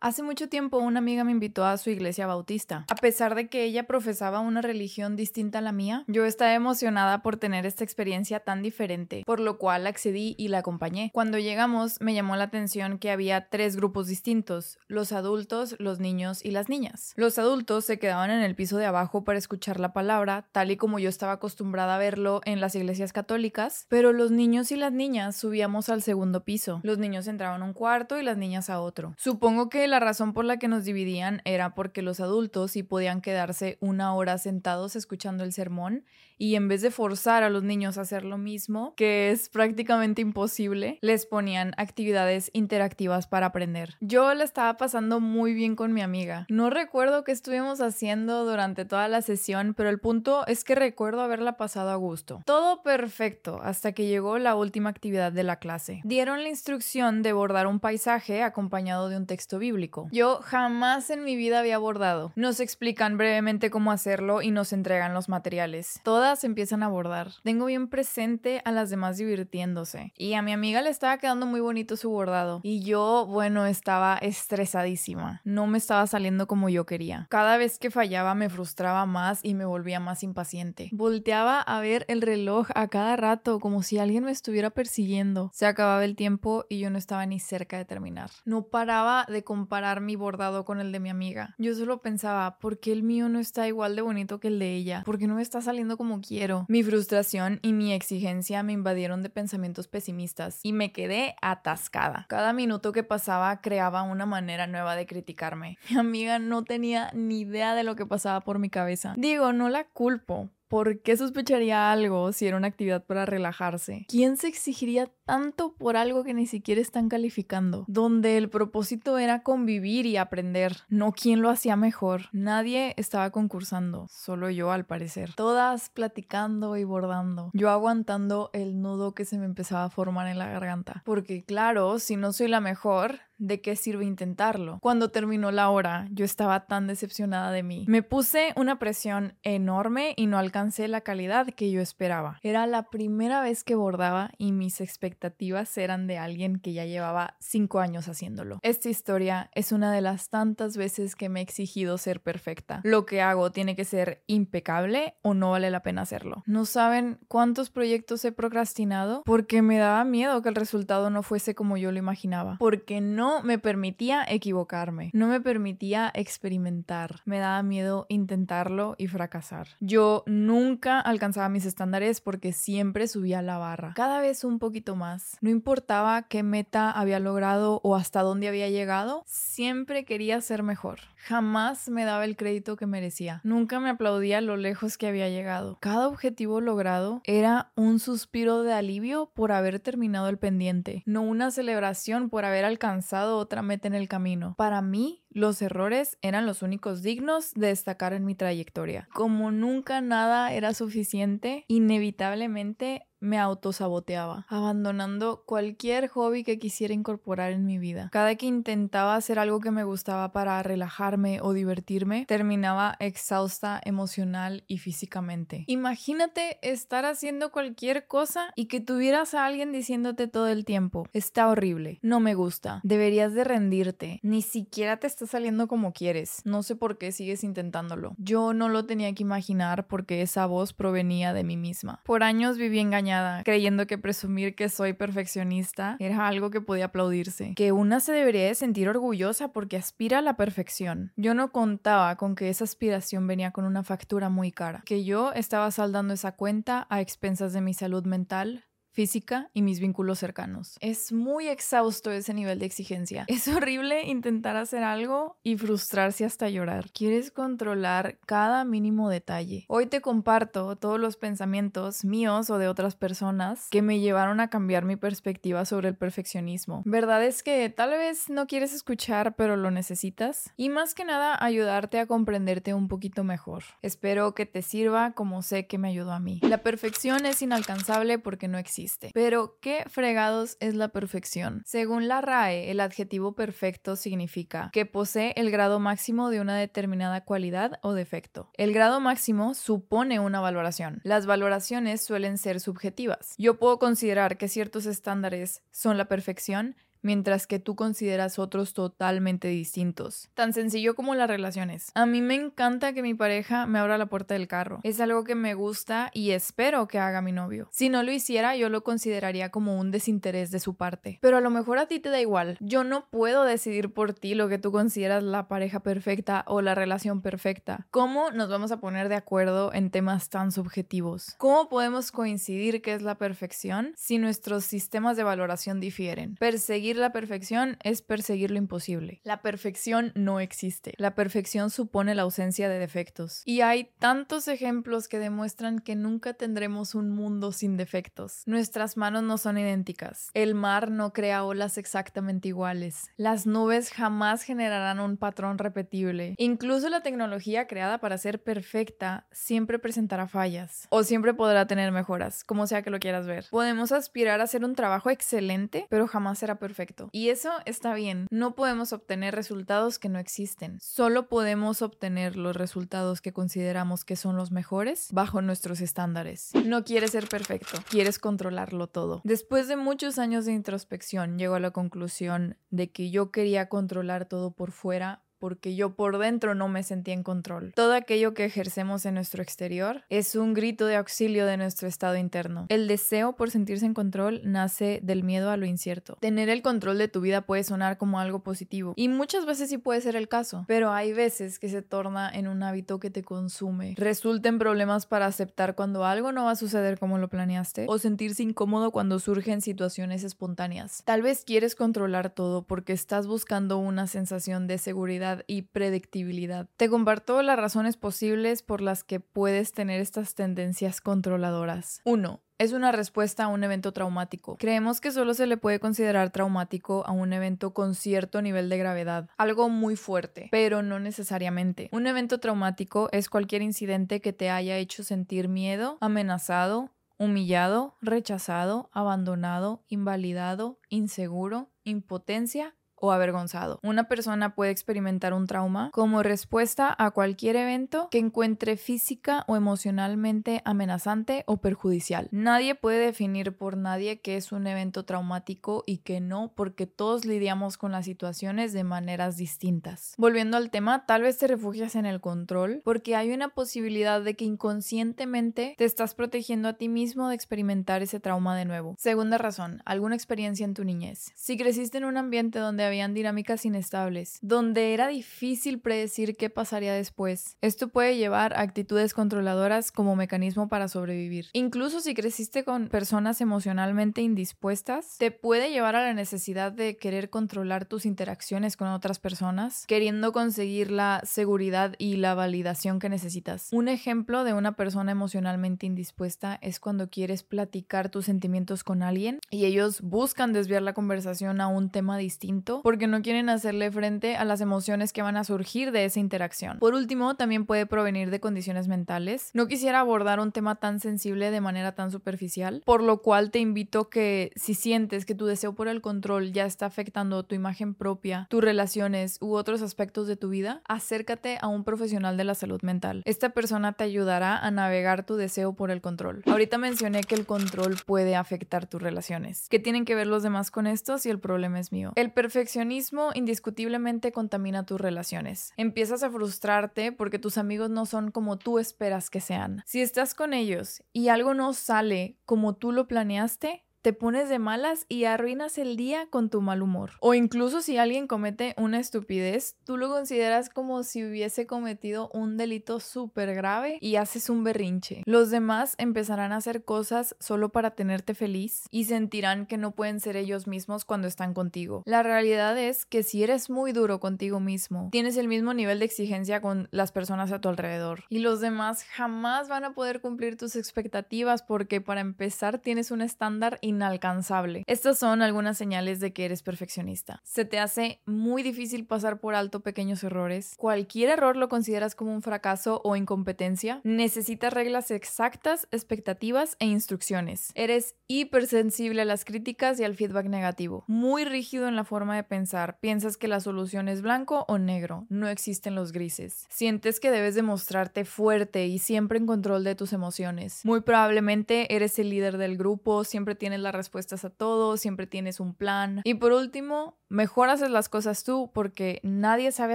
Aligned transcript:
Hace 0.00 0.22
mucho 0.22 0.48
tiempo 0.48 0.78
una 0.78 1.00
amiga 1.00 1.24
me 1.24 1.32
invitó 1.32 1.64
a 1.64 1.76
su 1.76 1.90
iglesia 1.90 2.28
bautista. 2.28 2.84
A 2.88 2.94
pesar 2.94 3.34
de 3.34 3.48
que 3.48 3.64
ella 3.64 3.88
profesaba 3.88 4.38
una 4.38 4.62
religión 4.62 5.16
distinta 5.16 5.58
a 5.58 5.60
la 5.60 5.72
mía, 5.72 6.04
yo 6.06 6.24
estaba 6.24 6.54
emocionada 6.54 7.20
por 7.20 7.36
tener 7.36 7.66
esta 7.66 7.82
experiencia 7.82 8.38
tan 8.38 8.62
diferente, 8.62 9.24
por 9.26 9.40
lo 9.40 9.58
cual 9.58 9.88
accedí 9.88 10.36
y 10.38 10.48
la 10.48 10.58
acompañé. 10.58 11.10
Cuando 11.12 11.40
llegamos 11.40 12.00
me 12.00 12.14
llamó 12.14 12.36
la 12.36 12.44
atención 12.44 13.00
que 13.00 13.10
había 13.10 13.48
tres 13.48 13.74
grupos 13.74 14.06
distintos, 14.06 14.78
los 14.86 15.10
adultos, 15.10 15.74
los 15.80 15.98
niños 15.98 16.44
y 16.44 16.52
las 16.52 16.68
niñas. 16.68 17.12
Los 17.16 17.36
adultos 17.40 17.84
se 17.84 17.98
quedaban 17.98 18.30
en 18.30 18.42
el 18.42 18.54
piso 18.54 18.76
de 18.76 18.86
abajo 18.86 19.24
para 19.24 19.40
escuchar 19.40 19.80
la 19.80 19.92
palabra, 19.92 20.46
tal 20.52 20.70
y 20.70 20.76
como 20.76 21.00
yo 21.00 21.08
estaba 21.08 21.32
acostumbrada 21.32 21.96
a 21.96 21.98
verlo 21.98 22.40
en 22.44 22.60
las 22.60 22.76
iglesias 22.76 23.12
católicas, 23.12 23.86
pero 23.88 24.12
los 24.12 24.30
niños 24.30 24.70
y 24.70 24.76
las 24.76 24.92
niñas 24.92 25.34
subíamos 25.34 25.88
al 25.88 26.02
segundo 26.02 26.44
piso. 26.44 26.78
Los 26.84 26.98
niños 26.98 27.26
entraban 27.26 27.62
a 27.62 27.64
un 27.64 27.72
cuarto 27.72 28.16
y 28.16 28.22
las 28.22 28.36
niñas 28.36 28.70
a 28.70 28.80
otro. 28.80 29.14
Supongo 29.18 29.68
que 29.68 29.87
la 29.88 30.00
razón 30.00 30.32
por 30.32 30.44
la 30.44 30.58
que 30.58 30.68
nos 30.68 30.84
dividían 30.84 31.42
era 31.44 31.74
porque 31.74 32.02
los 32.02 32.20
adultos 32.20 32.72
sí 32.72 32.82
podían 32.82 33.20
quedarse 33.20 33.78
una 33.80 34.14
hora 34.14 34.38
sentados 34.38 34.96
escuchando 34.96 35.44
el 35.44 35.52
sermón 35.52 36.04
y 36.38 36.54
en 36.54 36.68
vez 36.68 36.82
de 36.82 36.90
forzar 36.90 37.42
a 37.42 37.50
los 37.50 37.64
niños 37.64 37.98
a 37.98 38.02
hacer 38.02 38.24
lo 38.24 38.38
mismo, 38.38 38.94
que 38.96 39.30
es 39.30 39.48
prácticamente 39.48 40.22
imposible, 40.22 40.98
les 41.02 41.26
ponían 41.26 41.74
actividades 41.76 42.50
interactivas 42.52 43.26
para 43.26 43.46
aprender. 43.46 43.96
Yo 44.00 44.32
la 44.34 44.44
estaba 44.44 44.76
pasando 44.76 45.20
muy 45.20 45.52
bien 45.52 45.74
con 45.74 45.92
mi 45.92 46.00
amiga. 46.00 46.46
No 46.48 46.70
recuerdo 46.70 47.24
qué 47.24 47.32
estuvimos 47.32 47.80
haciendo 47.80 48.44
durante 48.44 48.84
toda 48.84 49.08
la 49.08 49.20
sesión, 49.20 49.74
pero 49.74 49.90
el 49.90 49.98
punto 49.98 50.46
es 50.46 50.62
que 50.62 50.76
recuerdo 50.76 51.22
haberla 51.22 51.56
pasado 51.56 51.90
a 51.90 51.96
gusto. 51.96 52.40
Todo 52.46 52.82
perfecto 52.82 53.60
hasta 53.62 53.92
que 53.92 54.06
llegó 54.06 54.38
la 54.38 54.54
última 54.54 54.90
actividad 54.90 55.32
de 55.32 55.42
la 55.42 55.56
clase. 55.56 56.00
Dieron 56.04 56.42
la 56.44 56.48
instrucción 56.48 57.22
de 57.22 57.32
bordar 57.32 57.66
un 57.66 57.80
paisaje 57.80 58.42
acompañado 58.42 59.08
de 59.08 59.16
un 59.16 59.26
texto 59.26 59.58
bíblico. 59.58 59.77
Yo 60.12 60.40
jamás 60.42 61.10
en 61.10 61.24
mi 61.24 61.36
vida 61.36 61.60
había 61.60 61.78
bordado. 61.78 62.32
Nos 62.36 62.60
explican 62.60 63.18
brevemente 63.18 63.70
cómo 63.70 63.92
hacerlo 63.92 64.40
y 64.40 64.50
nos 64.50 64.72
entregan 64.72 65.14
los 65.14 65.28
materiales. 65.28 66.00
Toda 66.04 66.28
empiezan 66.42 66.82
a 66.82 66.86
abordar. 66.86 67.32
Tengo 67.42 67.66
bien 67.66 67.88
presente 67.88 68.60
a 68.64 68.72
las 68.72 68.90
demás 68.90 69.16
divirtiéndose. 69.16 70.12
Y 70.16 70.34
a 70.34 70.42
mi 70.42 70.52
amiga 70.52 70.82
le 70.82 70.90
estaba 70.90 71.18
quedando 71.18 71.46
muy 71.46 71.60
bonito 71.60 71.96
su 71.96 72.10
bordado. 72.10 72.60
Y 72.62 72.82
yo, 72.82 73.26
bueno, 73.26 73.66
estaba 73.66 74.18
estresadísima. 74.18 75.40
No 75.44 75.66
me 75.66 75.78
estaba 75.78 76.06
saliendo 76.06 76.46
como 76.46 76.68
yo 76.68 76.86
quería. 76.86 77.26
Cada 77.30 77.56
vez 77.56 77.78
que 77.78 77.90
fallaba 77.90 78.34
me 78.34 78.50
frustraba 78.50 79.06
más 79.06 79.40
y 79.42 79.54
me 79.54 79.64
volvía 79.64 80.00
más 80.00 80.22
impaciente. 80.22 80.90
Volteaba 80.92 81.60
a 81.60 81.80
ver 81.80 82.04
el 82.08 82.22
reloj 82.22 82.68
a 82.74 82.88
cada 82.88 83.16
rato 83.16 83.58
como 83.58 83.82
si 83.82 83.98
alguien 83.98 84.24
me 84.24 84.30
estuviera 84.30 84.70
persiguiendo. 84.70 85.50
Se 85.54 85.66
acababa 85.66 86.04
el 86.04 86.16
tiempo 86.16 86.66
y 86.68 86.78
yo 86.78 86.90
no 86.90 86.98
estaba 86.98 87.24
ni 87.26 87.40
cerca 87.40 87.78
de 87.78 87.84
terminar. 87.84 88.30
No 88.44 88.64
paraba 88.64 89.26
de 89.28 89.44
comparar 89.68 90.00
mi 90.00 90.16
bordado 90.16 90.64
con 90.64 90.80
el 90.80 90.92
de 90.92 90.98
mi 90.98 91.10
amiga. 91.10 91.54
Yo 91.58 91.74
solo 91.74 92.00
pensaba, 92.00 92.58
¿por 92.58 92.80
qué 92.80 92.90
el 92.90 93.02
mío 93.02 93.28
no 93.28 93.38
está 93.38 93.68
igual 93.68 93.96
de 93.96 94.00
bonito 94.00 94.40
que 94.40 94.48
el 94.48 94.58
de 94.58 94.72
ella? 94.72 95.02
¿Por 95.04 95.18
qué 95.18 95.26
no 95.26 95.34
me 95.34 95.42
está 95.42 95.60
saliendo 95.60 95.98
como 95.98 96.22
quiero. 96.22 96.64
Mi 96.68 96.82
frustración 96.82 97.58
y 97.60 97.74
mi 97.74 97.92
exigencia 97.92 98.62
me 98.62 98.72
invadieron 98.72 99.22
de 99.22 99.28
pensamientos 99.28 99.86
pesimistas 99.86 100.60
y 100.62 100.72
me 100.72 100.90
quedé 100.90 101.36
atascada. 101.42 102.24
Cada 102.30 102.54
minuto 102.54 102.92
que 102.92 103.02
pasaba 103.02 103.60
creaba 103.60 104.04
una 104.04 104.24
manera 104.24 104.66
nueva 104.66 104.96
de 104.96 105.04
criticarme. 105.04 105.76
Mi 105.90 105.98
amiga 105.98 106.38
no 106.38 106.64
tenía 106.64 107.10
ni 107.12 107.40
idea 107.40 107.74
de 107.74 107.84
lo 107.84 107.94
que 107.94 108.06
pasaba 108.06 108.40
por 108.40 108.58
mi 108.58 108.70
cabeza. 108.70 109.12
Digo, 109.18 109.52
no 109.52 109.68
la 109.68 109.84
culpo, 109.84 110.48
¿Por 110.68 111.00
qué 111.00 111.16
sospecharía 111.16 111.90
algo 111.90 112.32
si 112.32 112.46
era 112.46 112.56
una 112.56 112.68
actividad 112.68 113.04
para 113.04 113.24
relajarse? 113.24 114.04
¿Quién 114.08 114.36
se 114.36 114.48
exigiría 114.48 115.10
tanto 115.24 115.74
por 115.74 115.96
algo 115.96 116.24
que 116.24 116.34
ni 116.34 116.46
siquiera 116.46 116.80
están 116.80 117.08
calificando? 117.08 117.84
Donde 117.88 118.36
el 118.36 118.50
propósito 118.50 119.18
era 119.18 119.42
convivir 119.42 120.04
y 120.04 120.18
aprender, 120.18 120.76
no 120.88 121.12
quién 121.12 121.40
lo 121.40 121.48
hacía 121.50 121.76
mejor. 121.76 122.28
Nadie 122.32 122.94
estaba 122.98 123.30
concursando, 123.30 124.06
solo 124.10 124.50
yo 124.50 124.70
al 124.70 124.84
parecer. 124.84 125.32
Todas 125.34 125.88
platicando 125.88 126.76
y 126.76 126.84
bordando. 126.84 127.50
Yo 127.54 127.70
aguantando 127.70 128.50
el 128.52 128.80
nudo 128.80 129.14
que 129.14 129.24
se 129.24 129.38
me 129.38 129.46
empezaba 129.46 129.84
a 129.84 129.90
formar 129.90 130.28
en 130.28 130.38
la 130.38 130.48
garganta. 130.48 131.02
Porque 131.04 131.44
claro, 131.44 131.98
si 131.98 132.16
no 132.16 132.32
soy 132.32 132.48
la 132.48 132.60
mejor, 132.60 133.20
¿de 133.38 133.60
qué 133.60 133.76
sirve 133.76 134.04
intentarlo? 134.04 134.78
Cuando 134.80 135.10
terminó 135.10 135.50
la 135.50 135.70
hora, 135.70 136.08
yo 136.10 136.24
estaba 136.24 136.66
tan 136.66 136.86
decepcionada 136.86 137.50
de 137.52 137.62
mí. 137.62 137.84
Me 137.88 138.02
puse 138.02 138.52
una 138.56 138.78
presión 138.78 139.34
enorme 139.42 140.14
y 140.16 140.26
no 140.26 140.38
alcancé 140.38 140.88
la 140.88 141.00
calidad 141.00 141.48
que 141.48 141.70
yo 141.70 141.80
esperaba. 141.80 142.38
Era 142.42 142.66
la 142.66 142.84
primera 142.84 143.40
vez 143.40 143.64
que 143.64 143.74
bordaba 143.74 144.30
y 144.38 144.52
mis 144.52 144.80
expectativas 144.80 145.76
eran 145.78 146.06
de 146.06 146.18
alguien 146.18 146.58
que 146.60 146.72
ya 146.72 146.84
llevaba 146.84 147.36
cinco 147.40 147.80
años 147.80 148.08
haciéndolo. 148.08 148.58
Esta 148.62 148.88
historia 148.88 149.50
es 149.54 149.72
una 149.72 149.92
de 149.92 150.00
las 150.00 150.28
tantas 150.30 150.76
veces 150.76 151.16
que 151.16 151.28
me 151.28 151.40
he 151.40 151.42
exigido 151.42 151.98
ser 151.98 152.20
perfecta. 152.22 152.80
Lo 152.84 153.06
que 153.06 153.22
hago 153.22 153.50
tiene 153.52 153.76
que 153.76 153.84
ser 153.84 154.22
impecable 154.26 155.14
o 155.22 155.34
no 155.34 155.52
vale 155.52 155.70
la 155.70 155.82
pena 155.82 156.02
hacerlo. 156.02 156.42
No 156.46 156.64
saben 156.64 157.18
cuántos 157.28 157.70
proyectos 157.70 158.24
he 158.24 158.32
procrastinado 158.32 159.22
porque 159.24 159.62
me 159.62 159.78
daba 159.78 160.04
miedo 160.04 160.42
que 160.42 160.48
el 160.48 160.54
resultado 160.54 161.10
no 161.10 161.22
fuese 161.22 161.54
como 161.54 161.76
yo 161.76 161.92
lo 161.92 161.98
imaginaba. 161.98 162.56
Porque 162.58 163.00
no 163.00 163.27
me 163.42 163.58
permitía 163.58 164.24
equivocarme, 164.26 165.10
no 165.12 165.26
me 165.26 165.40
permitía 165.40 166.10
experimentar, 166.14 167.20
me 167.24 167.38
daba 167.38 167.62
miedo 167.62 168.06
intentarlo 168.08 168.94
y 168.98 169.06
fracasar. 169.08 169.68
Yo 169.80 170.22
nunca 170.26 171.00
alcanzaba 171.00 171.48
mis 171.48 171.64
estándares 171.64 172.20
porque 172.20 172.52
siempre 172.52 173.08
subía 173.08 173.42
la 173.42 173.58
barra, 173.58 173.92
cada 173.94 174.20
vez 174.20 174.44
un 174.44 174.58
poquito 174.58 174.96
más. 174.96 175.36
No 175.40 175.50
importaba 175.50 176.22
qué 176.22 176.42
meta 176.42 176.90
había 176.90 177.20
logrado 177.20 177.80
o 177.82 177.96
hasta 177.96 178.22
dónde 178.22 178.48
había 178.48 178.68
llegado, 178.68 179.22
siempre 179.26 180.04
quería 180.04 180.40
ser 180.40 180.62
mejor. 180.62 181.00
Jamás 181.16 181.88
me 181.88 182.04
daba 182.04 182.24
el 182.24 182.36
crédito 182.36 182.76
que 182.76 182.86
merecía. 182.86 183.40
Nunca 183.44 183.80
me 183.80 183.90
aplaudía 183.90 184.40
lo 184.40 184.56
lejos 184.56 184.96
que 184.96 185.08
había 185.08 185.28
llegado. 185.28 185.76
Cada 185.80 186.08
objetivo 186.08 186.60
logrado 186.60 187.20
era 187.24 187.70
un 187.74 187.98
suspiro 187.98 188.62
de 188.62 188.72
alivio 188.72 189.30
por 189.34 189.52
haber 189.52 189.80
terminado 189.80 190.28
el 190.28 190.38
pendiente, 190.38 191.02
no 191.06 191.22
una 191.22 191.50
celebración 191.50 192.30
por 192.30 192.44
haber 192.44 192.64
alcanzado 192.64 193.17
otra 193.26 193.62
meta 193.62 193.88
en 193.88 193.94
el 193.94 194.08
camino. 194.08 194.54
Para 194.56 194.82
mí, 194.82 195.24
los 195.30 195.60
errores 195.62 196.18
eran 196.22 196.46
los 196.46 196.62
únicos 196.62 197.02
dignos 197.02 197.52
de 197.54 197.68
destacar 197.68 198.12
en 198.12 198.24
mi 198.24 198.34
trayectoria. 198.34 199.08
Como 199.12 199.50
nunca 199.50 200.00
nada 200.00 200.52
era 200.52 200.74
suficiente, 200.74 201.64
inevitablemente 201.68 203.07
me 203.20 203.38
autosaboteaba, 203.38 204.46
abandonando 204.48 205.42
cualquier 205.44 206.08
hobby 206.08 206.44
que 206.44 206.58
quisiera 206.58 206.94
incorporar 206.94 207.52
en 207.52 207.64
mi 207.66 207.78
vida. 207.78 208.08
Cada 208.12 208.34
que 208.36 208.46
intentaba 208.46 209.16
hacer 209.16 209.38
algo 209.38 209.60
que 209.60 209.70
me 209.70 209.84
gustaba 209.84 210.32
para 210.32 210.62
relajarme 210.62 211.40
o 211.40 211.52
divertirme, 211.52 212.26
terminaba 212.26 212.96
exhausta 213.00 213.80
emocional 213.84 214.64
y 214.66 214.78
físicamente. 214.78 215.64
Imagínate 215.66 216.58
estar 216.62 217.04
haciendo 217.04 217.50
cualquier 217.50 218.06
cosa 218.06 218.52
y 218.54 218.66
que 218.66 218.80
tuvieras 218.80 219.34
a 219.34 219.44
alguien 219.46 219.72
diciéndote 219.72 220.28
todo 220.28 220.48
el 220.48 220.64
tiempo, 220.64 221.08
está 221.12 221.48
horrible, 221.48 221.98
no 222.02 222.20
me 222.20 222.34
gusta, 222.34 222.80
deberías 222.84 223.34
de 223.34 223.44
rendirte, 223.44 224.20
ni 224.22 224.42
siquiera 224.42 224.98
te 224.98 225.06
está 225.06 225.26
saliendo 225.26 225.68
como 225.68 225.92
quieres, 225.92 226.42
no 226.44 226.62
sé 226.62 226.76
por 226.76 226.98
qué 226.98 227.12
sigues 227.12 227.44
intentándolo. 227.44 228.14
Yo 228.18 228.52
no 228.54 228.68
lo 228.68 228.86
tenía 228.86 229.12
que 229.14 229.22
imaginar 229.22 229.86
porque 229.86 230.22
esa 230.22 230.46
voz 230.46 230.72
provenía 230.72 231.32
de 231.32 231.44
mí 231.44 231.56
misma. 231.56 232.00
Por 232.04 232.22
años 232.22 232.58
viví 232.58 232.78
engañada 232.78 233.07
creyendo 233.44 233.86
que 233.86 233.98
presumir 233.98 234.54
que 234.54 234.68
soy 234.68 234.92
perfeccionista 234.92 235.96
era 235.98 236.26
algo 236.28 236.50
que 236.50 236.60
podía 236.60 236.86
aplaudirse, 236.86 237.54
que 237.54 237.72
una 237.72 238.00
se 238.00 238.12
debería 238.12 238.46
de 238.46 238.54
sentir 238.54 238.88
orgullosa 238.88 239.52
porque 239.52 239.76
aspira 239.76 240.18
a 240.18 240.22
la 240.22 240.36
perfección. 240.36 241.12
Yo 241.16 241.34
no 241.34 241.52
contaba 241.52 242.16
con 242.16 242.34
que 242.34 242.48
esa 242.48 242.64
aspiración 242.64 243.26
venía 243.26 243.50
con 243.50 243.64
una 243.64 243.82
factura 243.82 244.28
muy 244.28 244.52
cara, 244.52 244.82
que 244.84 245.04
yo 245.04 245.32
estaba 245.32 245.70
saldando 245.70 246.14
esa 246.14 246.32
cuenta 246.32 246.86
a 246.90 247.00
expensas 247.00 247.52
de 247.52 247.60
mi 247.60 247.74
salud 247.74 248.04
mental, 248.04 248.64
física 248.98 249.48
y 249.54 249.62
mis 249.62 249.78
vínculos 249.78 250.18
cercanos. 250.18 250.76
Es 250.80 251.12
muy 251.12 251.46
exhausto 251.46 252.10
ese 252.10 252.34
nivel 252.34 252.58
de 252.58 252.66
exigencia. 252.66 253.26
Es 253.28 253.46
horrible 253.46 254.02
intentar 254.02 254.56
hacer 254.56 254.82
algo 254.82 255.36
y 255.44 255.56
frustrarse 255.56 256.24
hasta 256.24 256.48
llorar. 256.48 256.90
Quieres 256.90 257.30
controlar 257.30 258.18
cada 258.26 258.64
mínimo 258.64 259.08
detalle. 259.08 259.66
Hoy 259.68 259.86
te 259.86 260.00
comparto 260.00 260.74
todos 260.74 260.98
los 260.98 261.16
pensamientos 261.16 262.04
míos 262.04 262.50
o 262.50 262.58
de 262.58 262.66
otras 262.66 262.96
personas 262.96 263.68
que 263.70 263.82
me 263.82 264.00
llevaron 264.00 264.40
a 264.40 264.50
cambiar 264.50 264.84
mi 264.84 264.96
perspectiva 264.96 265.64
sobre 265.64 265.90
el 265.90 265.94
perfeccionismo. 265.94 266.82
Verdad 266.84 267.22
es 267.22 267.44
que 267.44 267.70
tal 267.70 267.90
vez 267.90 268.28
no 268.28 268.48
quieres 268.48 268.74
escuchar, 268.74 269.36
pero 269.36 269.54
lo 269.54 269.70
necesitas. 269.70 270.50
Y 270.56 270.70
más 270.70 270.96
que 270.96 271.04
nada, 271.04 271.38
ayudarte 271.38 272.00
a 272.00 272.06
comprenderte 272.06 272.74
un 272.74 272.88
poquito 272.88 273.22
mejor. 273.22 273.62
Espero 273.80 274.34
que 274.34 274.44
te 274.44 274.62
sirva 274.62 275.12
como 275.12 275.42
sé 275.42 275.68
que 275.68 275.78
me 275.78 275.86
ayudó 275.86 276.10
a 276.10 276.18
mí. 276.18 276.40
La 276.42 276.64
perfección 276.64 277.26
es 277.26 277.42
inalcanzable 277.42 278.18
porque 278.18 278.48
no 278.48 278.58
existe 278.58 278.87
pero, 279.12 279.58
¿qué 279.60 279.84
fregados 279.88 280.56
es 280.60 280.74
la 280.74 280.88
perfección? 280.88 281.62
Según 281.66 282.08
la 282.08 282.20
RAE, 282.20 282.70
el 282.70 282.80
adjetivo 282.80 283.34
perfecto 283.34 283.96
significa 283.96 284.70
que 284.72 284.86
posee 284.86 285.32
el 285.36 285.50
grado 285.50 285.78
máximo 285.78 286.30
de 286.30 286.40
una 286.40 286.56
determinada 286.56 287.24
cualidad 287.24 287.78
o 287.82 287.92
defecto. 287.92 288.50
El 288.54 288.72
grado 288.72 289.00
máximo 289.00 289.54
supone 289.54 290.20
una 290.20 290.40
valoración. 290.40 291.00
Las 291.04 291.26
valoraciones 291.26 292.00
suelen 292.02 292.38
ser 292.38 292.60
subjetivas. 292.60 293.34
Yo 293.38 293.58
puedo 293.58 293.78
considerar 293.78 294.38
que 294.38 294.48
ciertos 294.48 294.86
estándares 294.86 295.62
son 295.70 295.98
la 295.98 296.08
perfección, 296.08 296.76
mientras 297.02 297.46
que 297.46 297.58
tú 297.58 297.76
consideras 297.76 298.38
otros 298.38 298.74
totalmente 298.74 299.48
distintos. 299.48 300.28
Tan 300.34 300.52
sencillo 300.52 300.94
como 300.94 301.14
las 301.14 301.28
relaciones. 301.28 301.90
A 301.94 302.06
mí 302.06 302.22
me 302.22 302.34
encanta 302.34 302.92
que 302.92 303.02
mi 303.02 303.14
pareja 303.14 303.66
me 303.66 303.78
abra 303.78 303.98
la 303.98 304.06
puerta 304.06 304.34
del 304.34 304.48
carro. 304.48 304.80
Es 304.82 305.00
algo 305.00 305.24
que 305.24 305.34
me 305.34 305.54
gusta 305.54 306.10
y 306.12 306.30
espero 306.30 306.88
que 306.88 306.98
haga 306.98 307.22
mi 307.22 307.32
novio. 307.32 307.68
Si 307.72 307.88
no 307.88 308.02
lo 308.02 308.12
hiciera, 308.12 308.56
yo 308.56 308.68
lo 308.68 308.82
consideraría 308.84 309.50
como 309.50 309.78
un 309.78 309.90
desinterés 309.90 310.50
de 310.50 310.60
su 310.60 310.74
parte. 310.74 311.18
Pero 311.20 311.36
a 311.36 311.40
lo 311.40 311.50
mejor 311.50 311.78
a 311.78 311.86
ti 311.86 312.00
te 312.00 312.10
da 312.10 312.20
igual. 312.20 312.56
Yo 312.60 312.84
no 312.84 313.08
puedo 313.10 313.44
decidir 313.44 313.92
por 313.92 314.14
ti 314.14 314.34
lo 314.34 314.48
que 314.48 314.58
tú 314.58 314.72
consideras 314.72 315.22
la 315.22 315.48
pareja 315.48 315.80
perfecta 315.80 316.44
o 316.46 316.62
la 316.62 316.74
relación 316.74 317.20
perfecta. 317.20 317.86
¿Cómo 317.90 318.30
nos 318.30 318.48
vamos 318.48 318.72
a 318.72 318.80
poner 318.80 319.08
de 319.08 319.16
acuerdo 319.16 319.72
en 319.72 319.90
temas 319.90 320.28
tan 320.28 320.52
subjetivos? 320.52 321.34
¿Cómo 321.38 321.68
podemos 321.68 322.12
coincidir 322.12 322.82
que 322.82 322.94
es 322.94 323.02
la 323.02 323.16
perfección 323.16 323.92
si 323.96 324.18
nuestros 324.18 324.64
sistemas 324.64 325.16
de 325.16 325.24
valoración 325.24 325.80
difieren? 325.80 326.36
Perseguir 326.36 326.87
la 326.96 327.12
perfección 327.12 327.76
es 327.82 328.02
perseguir 328.02 328.50
lo 328.50 328.58
imposible. 328.58 329.20
La 329.24 329.42
perfección 329.42 330.12
no 330.14 330.40
existe. 330.40 330.94
La 330.96 331.14
perfección 331.14 331.70
supone 331.70 332.14
la 332.14 332.22
ausencia 332.22 332.68
de 332.68 332.78
defectos. 332.78 333.42
Y 333.44 333.60
hay 333.60 333.90
tantos 333.98 334.48
ejemplos 334.48 335.08
que 335.08 335.18
demuestran 335.18 335.78
que 335.78 335.96
nunca 335.96 336.34
tendremos 336.34 336.94
un 336.94 337.10
mundo 337.10 337.52
sin 337.52 337.76
defectos. 337.76 338.42
Nuestras 338.46 338.96
manos 338.96 339.22
no 339.22 339.38
son 339.38 339.58
idénticas. 339.58 340.30
El 340.34 340.54
mar 340.54 340.90
no 340.90 341.12
crea 341.12 341.44
olas 341.44 341.78
exactamente 341.78 342.48
iguales. 342.48 343.10
Las 343.16 343.46
nubes 343.46 343.90
jamás 343.90 344.42
generarán 344.42 345.00
un 345.00 345.16
patrón 345.16 345.58
repetible. 345.58 346.34
Incluso 346.38 346.88
la 346.88 347.02
tecnología 347.02 347.66
creada 347.66 347.98
para 347.98 348.18
ser 348.18 348.42
perfecta 348.42 349.26
siempre 349.32 349.78
presentará 349.78 350.28
fallas 350.28 350.86
o 350.90 351.02
siempre 351.02 351.34
podrá 351.34 351.66
tener 351.66 351.92
mejoras, 351.92 352.44
como 352.44 352.66
sea 352.66 352.82
que 352.82 352.90
lo 352.90 352.98
quieras 352.98 353.26
ver. 353.26 353.46
Podemos 353.50 353.92
aspirar 353.92 354.40
a 354.40 354.44
hacer 354.44 354.64
un 354.64 354.74
trabajo 354.74 355.10
excelente, 355.10 355.86
pero 355.88 356.06
jamás 356.06 356.38
será 356.38 356.58
perfecto. 356.58 356.77
Y 357.12 357.28
eso 357.30 357.50
está 357.64 357.94
bien. 357.94 358.26
No 358.30 358.54
podemos 358.54 358.92
obtener 358.92 359.34
resultados 359.34 359.98
que 359.98 360.08
no 360.08 360.18
existen. 360.18 360.78
Solo 360.80 361.28
podemos 361.28 361.82
obtener 361.82 362.36
los 362.36 362.56
resultados 362.56 363.20
que 363.20 363.32
consideramos 363.32 364.04
que 364.04 364.16
son 364.16 364.36
los 364.36 364.50
mejores 364.50 365.08
bajo 365.12 365.42
nuestros 365.42 365.80
estándares. 365.80 366.50
No 366.64 366.84
quieres 366.84 367.12
ser 367.12 367.28
perfecto, 367.28 367.78
quieres 367.90 368.18
controlarlo 368.18 368.86
todo. 368.86 369.20
Después 369.24 369.68
de 369.68 369.76
muchos 369.76 370.18
años 370.18 370.44
de 370.44 370.52
introspección, 370.52 371.38
llego 371.38 371.54
a 371.54 371.60
la 371.60 371.70
conclusión 371.70 372.56
de 372.70 372.90
que 372.90 373.10
yo 373.10 373.30
quería 373.30 373.68
controlar 373.68 374.26
todo 374.26 374.52
por 374.52 374.72
fuera 374.72 375.22
porque 375.38 375.74
yo 375.74 375.94
por 375.94 376.18
dentro 376.18 376.54
no 376.54 376.68
me 376.68 376.82
sentía 376.82 377.14
en 377.14 377.22
control. 377.22 377.72
Todo 377.74 377.94
aquello 377.94 378.34
que 378.34 378.44
ejercemos 378.44 379.06
en 379.06 379.14
nuestro 379.14 379.42
exterior 379.42 380.04
es 380.08 380.34
un 380.34 380.54
grito 380.54 380.86
de 380.86 380.96
auxilio 380.96 381.46
de 381.46 381.56
nuestro 381.56 381.88
estado 381.88 382.16
interno. 382.16 382.66
El 382.68 382.88
deseo 382.88 383.34
por 383.34 383.50
sentirse 383.50 383.86
en 383.86 383.94
control 383.94 384.40
nace 384.44 385.00
del 385.02 385.24
miedo 385.24 385.50
a 385.50 385.56
lo 385.56 385.66
incierto. 385.66 386.16
Tener 386.20 386.48
el 386.48 386.62
control 386.62 386.98
de 386.98 387.08
tu 387.08 387.20
vida 387.20 387.42
puede 387.42 387.64
sonar 387.64 387.98
como 387.98 388.20
algo 388.20 388.42
positivo 388.42 388.94
y 388.96 389.08
muchas 389.08 389.46
veces 389.46 389.68
sí 389.68 389.78
puede 389.78 390.00
ser 390.00 390.16
el 390.16 390.28
caso, 390.28 390.64
pero 390.66 390.92
hay 390.92 391.12
veces 391.12 391.58
que 391.58 391.68
se 391.68 391.82
torna 391.82 392.30
en 392.30 392.48
un 392.48 392.62
hábito 392.62 392.98
que 392.98 393.10
te 393.10 393.22
consume. 393.22 393.94
Resulta 393.96 394.48
en 394.48 394.58
problemas 394.58 395.06
para 395.06 395.26
aceptar 395.26 395.74
cuando 395.74 396.04
algo 396.04 396.32
no 396.32 396.44
va 396.44 396.52
a 396.52 396.56
suceder 396.56 396.98
como 396.98 397.18
lo 397.18 397.28
planeaste 397.28 397.86
o 397.88 397.98
sentirse 397.98 398.42
incómodo 398.42 398.90
cuando 398.90 399.18
surgen 399.18 399.60
situaciones 399.60 400.24
espontáneas. 400.24 401.02
Tal 401.04 401.22
vez 401.22 401.44
quieres 401.44 401.74
controlar 401.74 402.30
todo 402.30 402.62
porque 402.62 402.92
estás 402.92 403.26
buscando 403.26 403.78
una 403.78 404.06
sensación 404.06 404.66
de 404.66 404.78
seguridad 404.78 405.27
y 405.46 405.62
predictibilidad. 405.62 406.68
Te 406.76 406.88
comparto 406.88 407.42
las 407.42 407.58
razones 407.58 407.96
posibles 407.96 408.62
por 408.62 408.80
las 408.80 409.04
que 409.04 409.20
puedes 409.20 409.72
tener 409.72 410.00
estas 410.00 410.34
tendencias 410.34 411.00
controladoras. 411.00 412.00
1 412.04 412.42
es 412.58 412.72
una 412.72 412.90
respuesta 412.90 413.44
a 413.44 413.48
un 413.48 413.62
evento 413.62 413.92
traumático. 413.92 414.56
Creemos 414.58 415.00
que 415.00 415.12
solo 415.12 415.32
se 415.34 415.46
le 415.46 415.56
puede 415.56 415.78
considerar 415.78 416.30
traumático 416.30 417.06
a 417.06 417.12
un 417.12 417.32
evento 417.32 417.72
con 417.72 417.94
cierto 417.94 418.42
nivel 418.42 418.68
de 418.68 418.78
gravedad, 418.78 419.30
algo 419.38 419.68
muy 419.68 419.94
fuerte, 419.94 420.48
pero 420.50 420.82
no 420.82 420.98
necesariamente. 420.98 421.88
Un 421.92 422.08
evento 422.08 422.40
traumático 422.40 423.08
es 423.12 423.30
cualquier 423.30 423.62
incidente 423.62 424.20
que 424.20 424.32
te 424.32 424.50
haya 424.50 424.76
hecho 424.76 425.04
sentir 425.04 425.48
miedo, 425.48 425.98
amenazado, 426.00 426.90
humillado, 427.16 427.96
rechazado, 428.00 428.90
abandonado, 428.92 429.84
invalidado, 429.88 430.80
inseguro, 430.88 431.70
impotencia 431.84 432.74
o 433.00 433.12
avergonzado. 433.12 433.78
Una 433.82 434.08
persona 434.08 434.54
puede 434.54 434.70
experimentar 434.70 435.32
un 435.32 435.46
trauma 435.46 435.90
como 435.92 436.22
respuesta 436.22 436.94
a 436.98 437.10
cualquier 437.10 437.56
evento 437.56 438.08
que 438.10 438.18
encuentre 438.18 438.76
física 438.76 439.44
o 439.46 439.56
emocionalmente 439.56 440.62
amenazante 440.64 441.44
o 441.46 441.58
perjudicial. 441.58 442.28
Nadie 442.30 442.74
puede 442.74 442.98
definir 442.98 443.56
por 443.56 443.76
nadie 443.76 444.20
qué 444.20 444.36
es 444.36 444.52
un 444.52 444.66
evento 444.66 445.04
traumático 445.04 445.84
y 445.86 445.98
qué 445.98 446.20
no, 446.20 446.52
porque 446.54 446.86
todos 446.86 447.24
lidiamos 447.24 447.78
con 447.78 447.92
las 447.92 448.04
situaciones 448.04 448.72
de 448.72 448.84
maneras 448.84 449.36
distintas. 449.36 450.14
Volviendo 450.18 450.56
al 450.56 450.70
tema, 450.70 451.06
tal 451.06 451.22
vez 451.22 451.38
te 451.38 451.46
refugias 451.46 451.94
en 451.94 452.06
el 452.06 452.20
control 452.20 452.82
porque 452.84 453.16
hay 453.16 453.30
una 453.32 453.48
posibilidad 453.48 454.20
de 454.22 454.34
que 454.34 454.44
inconscientemente 454.44 455.74
te 455.76 455.84
estás 455.84 456.14
protegiendo 456.14 456.68
a 456.68 456.74
ti 456.74 456.88
mismo 456.88 457.28
de 457.28 457.34
experimentar 457.34 458.02
ese 458.02 458.20
trauma 458.20 458.56
de 458.56 458.64
nuevo. 458.64 458.94
Segunda 458.98 459.38
razón, 459.38 459.82
alguna 459.84 460.14
experiencia 460.14 460.64
en 460.64 460.74
tu 460.74 460.84
niñez. 460.84 461.32
Si 461.34 461.56
creciste 461.56 461.98
en 461.98 462.04
un 462.04 462.16
ambiente 462.16 462.58
donde 462.58 462.84
habían 462.88 463.14
dinámicas 463.14 463.64
inestables, 463.64 464.38
donde 464.42 464.94
era 464.94 465.06
difícil 465.06 465.80
predecir 465.80 466.36
qué 466.36 466.50
pasaría 466.50 466.92
después. 466.92 467.56
Esto 467.60 467.88
puede 467.88 468.16
llevar 468.16 468.54
a 468.54 468.62
actitudes 468.62 469.14
controladoras 469.14 469.92
como 469.92 470.16
mecanismo 470.16 470.68
para 470.68 470.88
sobrevivir. 470.88 471.46
Incluso 471.52 472.00
si 472.00 472.14
creciste 472.14 472.64
con 472.64 472.88
personas 472.88 473.40
emocionalmente 473.40 474.22
indispuestas, 474.22 475.16
te 475.18 475.30
puede 475.30 475.70
llevar 475.70 475.94
a 475.94 476.02
la 476.02 476.14
necesidad 476.14 476.72
de 476.72 476.96
querer 476.96 477.30
controlar 477.30 477.84
tus 477.84 478.06
interacciones 478.06 478.76
con 478.76 478.88
otras 478.88 479.18
personas, 479.18 479.84
queriendo 479.86 480.32
conseguir 480.32 480.90
la 480.90 481.20
seguridad 481.24 481.94
y 481.98 482.16
la 482.16 482.34
validación 482.34 482.98
que 482.98 483.08
necesitas. 483.08 483.68
Un 483.72 483.88
ejemplo 483.88 484.44
de 484.44 484.52
una 484.52 484.72
persona 484.72 485.12
emocionalmente 485.12 485.86
indispuesta 485.86 486.58
es 486.62 486.80
cuando 486.80 487.08
quieres 487.08 487.42
platicar 487.42 488.10
tus 488.10 488.24
sentimientos 488.24 488.84
con 488.84 489.02
alguien 489.02 489.38
y 489.50 489.64
ellos 489.64 490.00
buscan 490.00 490.52
desviar 490.52 490.82
la 490.82 490.94
conversación 490.94 491.60
a 491.60 491.68
un 491.68 491.90
tema 491.90 492.18
distinto 492.18 492.77
porque 492.82 493.06
no 493.06 493.22
quieren 493.22 493.48
hacerle 493.48 493.90
frente 493.90 494.36
a 494.36 494.44
las 494.44 494.60
emociones 494.60 495.12
que 495.12 495.22
van 495.22 495.36
a 495.36 495.44
surgir 495.44 495.92
de 495.92 496.04
esa 496.04 496.20
interacción. 496.20 496.78
Por 496.78 496.94
último, 496.94 497.36
también 497.36 497.66
puede 497.66 497.86
provenir 497.86 498.30
de 498.30 498.40
condiciones 498.40 498.88
mentales. 498.88 499.50
No 499.54 499.66
quisiera 499.66 500.00
abordar 500.00 500.40
un 500.40 500.52
tema 500.52 500.76
tan 500.76 501.00
sensible 501.00 501.50
de 501.50 501.60
manera 501.60 501.94
tan 501.94 502.10
superficial, 502.10 502.82
por 502.84 503.02
lo 503.02 503.22
cual 503.22 503.50
te 503.50 503.58
invito 503.58 504.08
que 504.08 504.52
si 504.56 504.74
sientes 504.74 505.24
que 505.24 505.34
tu 505.34 505.46
deseo 505.46 505.74
por 505.74 505.88
el 505.88 506.00
control 506.00 506.52
ya 506.52 506.66
está 506.66 506.86
afectando 506.86 507.42
tu 507.44 507.54
imagen 507.54 507.94
propia, 507.94 508.46
tus 508.50 508.62
relaciones 508.62 509.38
u 509.40 509.54
otros 509.54 509.82
aspectos 509.82 510.26
de 510.26 510.36
tu 510.36 510.48
vida, 510.48 510.82
acércate 510.86 511.58
a 511.60 511.68
un 511.68 511.84
profesional 511.84 512.36
de 512.36 512.44
la 512.44 512.54
salud 512.54 512.80
mental. 512.82 513.22
Esta 513.24 513.50
persona 513.50 513.94
te 513.94 514.04
ayudará 514.04 514.58
a 514.58 514.70
navegar 514.70 515.24
tu 515.24 515.36
deseo 515.36 515.72
por 515.72 515.90
el 515.90 516.00
control. 516.00 516.42
Ahorita 516.46 516.78
mencioné 516.78 517.22
que 517.22 517.34
el 517.34 517.46
control 517.46 517.96
puede 518.06 518.36
afectar 518.36 518.86
tus 518.86 519.02
relaciones. 519.02 519.66
¿Qué 519.68 519.78
tienen 519.78 520.04
que 520.04 520.14
ver 520.14 520.26
los 520.26 520.42
demás 520.42 520.70
con 520.70 520.86
esto 520.86 521.18
si 521.18 521.30
el 521.30 521.38
problema 521.38 521.80
es 521.80 521.92
mío? 521.92 522.12
El 522.14 522.30
perfecto 522.30 522.67
perfeccionismo 522.68 523.30
indiscutiblemente 523.34 524.30
contamina 524.30 524.84
tus 524.84 525.00
relaciones. 525.00 525.72
Empiezas 525.78 526.22
a 526.22 526.30
frustrarte 526.30 527.12
porque 527.12 527.38
tus 527.38 527.56
amigos 527.56 527.88
no 527.88 528.04
son 528.04 528.30
como 528.30 528.58
tú 528.58 528.78
esperas 528.78 529.30
que 529.30 529.40
sean. 529.40 529.82
Si 529.86 530.02
estás 530.02 530.34
con 530.34 530.52
ellos 530.52 531.02
y 531.14 531.28
algo 531.28 531.54
no 531.54 531.72
sale 531.72 532.36
como 532.44 532.76
tú 532.76 532.92
lo 532.92 533.08
planeaste, 533.08 533.86
te 534.02 534.12
pones 534.12 534.48
de 534.48 534.58
malas 534.58 535.06
y 535.08 535.24
arruinas 535.24 535.78
el 535.78 535.96
día 535.96 536.26
con 536.30 536.50
tu 536.50 536.60
mal 536.60 536.82
humor. 536.82 537.12
O 537.20 537.34
incluso 537.34 537.80
si 537.80 537.96
alguien 537.96 538.26
comete 538.26 538.74
una 538.76 539.00
estupidez, 539.00 539.76
tú 539.84 539.96
lo 539.96 540.08
consideras 540.08 540.70
como 540.70 541.02
si 541.02 541.24
hubiese 541.24 541.66
cometido 541.66 542.30
un 542.32 542.56
delito 542.56 543.00
súper 543.00 543.54
grave 543.54 543.98
y 544.00 544.16
haces 544.16 544.50
un 544.50 544.64
berrinche. 544.64 545.22
Los 545.26 545.50
demás 545.50 545.94
empezarán 545.98 546.52
a 546.52 546.56
hacer 546.56 546.84
cosas 546.84 547.36
solo 547.40 547.70
para 547.70 547.92
tenerte 547.92 548.34
feliz 548.34 548.84
y 548.90 549.04
sentirán 549.04 549.66
que 549.66 549.78
no 549.78 549.92
pueden 549.92 550.20
ser 550.20 550.36
ellos 550.36 550.66
mismos 550.66 551.04
cuando 551.04 551.28
están 551.28 551.54
contigo. 551.54 552.02
La 552.06 552.22
realidad 552.22 552.78
es 552.78 553.04
que 553.04 553.22
si 553.22 553.42
eres 553.42 553.70
muy 553.70 553.92
duro 553.92 554.20
contigo 554.20 554.60
mismo, 554.60 555.08
tienes 555.12 555.36
el 555.36 555.48
mismo 555.48 555.74
nivel 555.74 555.98
de 555.98 556.04
exigencia 556.04 556.60
con 556.60 556.88
las 556.90 557.12
personas 557.12 557.52
a 557.52 557.60
tu 557.60 557.68
alrededor 557.68 558.24
y 558.28 558.38
los 558.38 558.60
demás 558.60 559.04
jamás 559.04 559.68
van 559.68 559.84
a 559.84 559.94
poder 559.94 560.20
cumplir 560.20 560.56
tus 560.56 560.76
expectativas 560.76 561.62
porque 561.62 562.00
para 562.00 562.20
empezar 562.20 562.78
tienes 562.78 563.10
un 563.10 563.22
estándar 563.22 563.78
inalcanzable. 563.98 564.84
Estas 564.86 565.18
son 565.18 565.42
algunas 565.42 565.76
señales 565.76 566.20
de 566.20 566.32
que 566.32 566.44
eres 566.44 566.62
perfeccionista. 566.62 567.40
Se 567.44 567.64
te 567.64 567.78
hace 567.78 568.20
muy 568.26 568.62
difícil 568.62 569.06
pasar 569.06 569.40
por 569.40 569.54
alto 569.54 569.80
pequeños 569.80 570.22
errores. 570.22 570.74
Cualquier 570.76 571.30
error 571.30 571.56
lo 571.56 571.68
consideras 571.68 572.14
como 572.14 572.32
un 572.32 572.42
fracaso 572.42 573.00
o 573.04 573.16
incompetencia. 573.16 574.00
Necesitas 574.04 574.72
reglas 574.72 575.10
exactas, 575.10 575.88
expectativas 575.90 576.76
e 576.78 576.86
instrucciones. 576.86 577.72
Eres 577.74 578.14
hipersensible 578.28 579.22
a 579.22 579.24
las 579.24 579.44
críticas 579.44 579.98
y 579.98 580.04
al 580.04 580.14
feedback 580.14 580.46
negativo. 580.46 581.04
Muy 581.08 581.44
rígido 581.44 581.88
en 581.88 581.96
la 581.96 582.04
forma 582.04 582.36
de 582.36 582.44
pensar. 582.44 582.98
Piensas 583.00 583.36
que 583.36 583.48
la 583.48 583.60
solución 583.60 584.08
es 584.08 584.22
blanco 584.22 584.64
o 584.68 584.78
negro. 584.78 585.26
No 585.28 585.48
existen 585.48 585.94
los 585.94 586.12
grises. 586.12 586.66
Sientes 586.68 587.20
que 587.20 587.30
debes 587.30 587.54
demostrarte 587.54 588.24
fuerte 588.24 588.86
y 588.86 588.98
siempre 588.98 589.38
en 589.38 589.46
control 589.46 589.84
de 589.84 589.94
tus 589.94 590.12
emociones. 590.12 590.84
Muy 590.84 591.00
probablemente 591.00 591.94
eres 591.94 592.18
el 592.18 592.30
líder 592.30 592.58
del 592.58 592.76
grupo, 592.76 593.24
siempre 593.24 593.54
tienes 593.54 593.77
las 593.82 593.94
respuestas 593.94 594.44
a 594.44 594.50
todo, 594.50 594.96
siempre 594.96 595.26
tienes 595.26 595.60
un 595.60 595.74
plan. 595.74 596.20
Y 596.24 596.34
por 596.34 596.52
último, 596.52 597.18
mejor 597.28 597.68
haces 597.68 597.90
las 597.90 598.08
cosas 598.08 598.44
tú 598.44 598.70
porque 598.72 599.20
nadie 599.22 599.72
sabe 599.72 599.94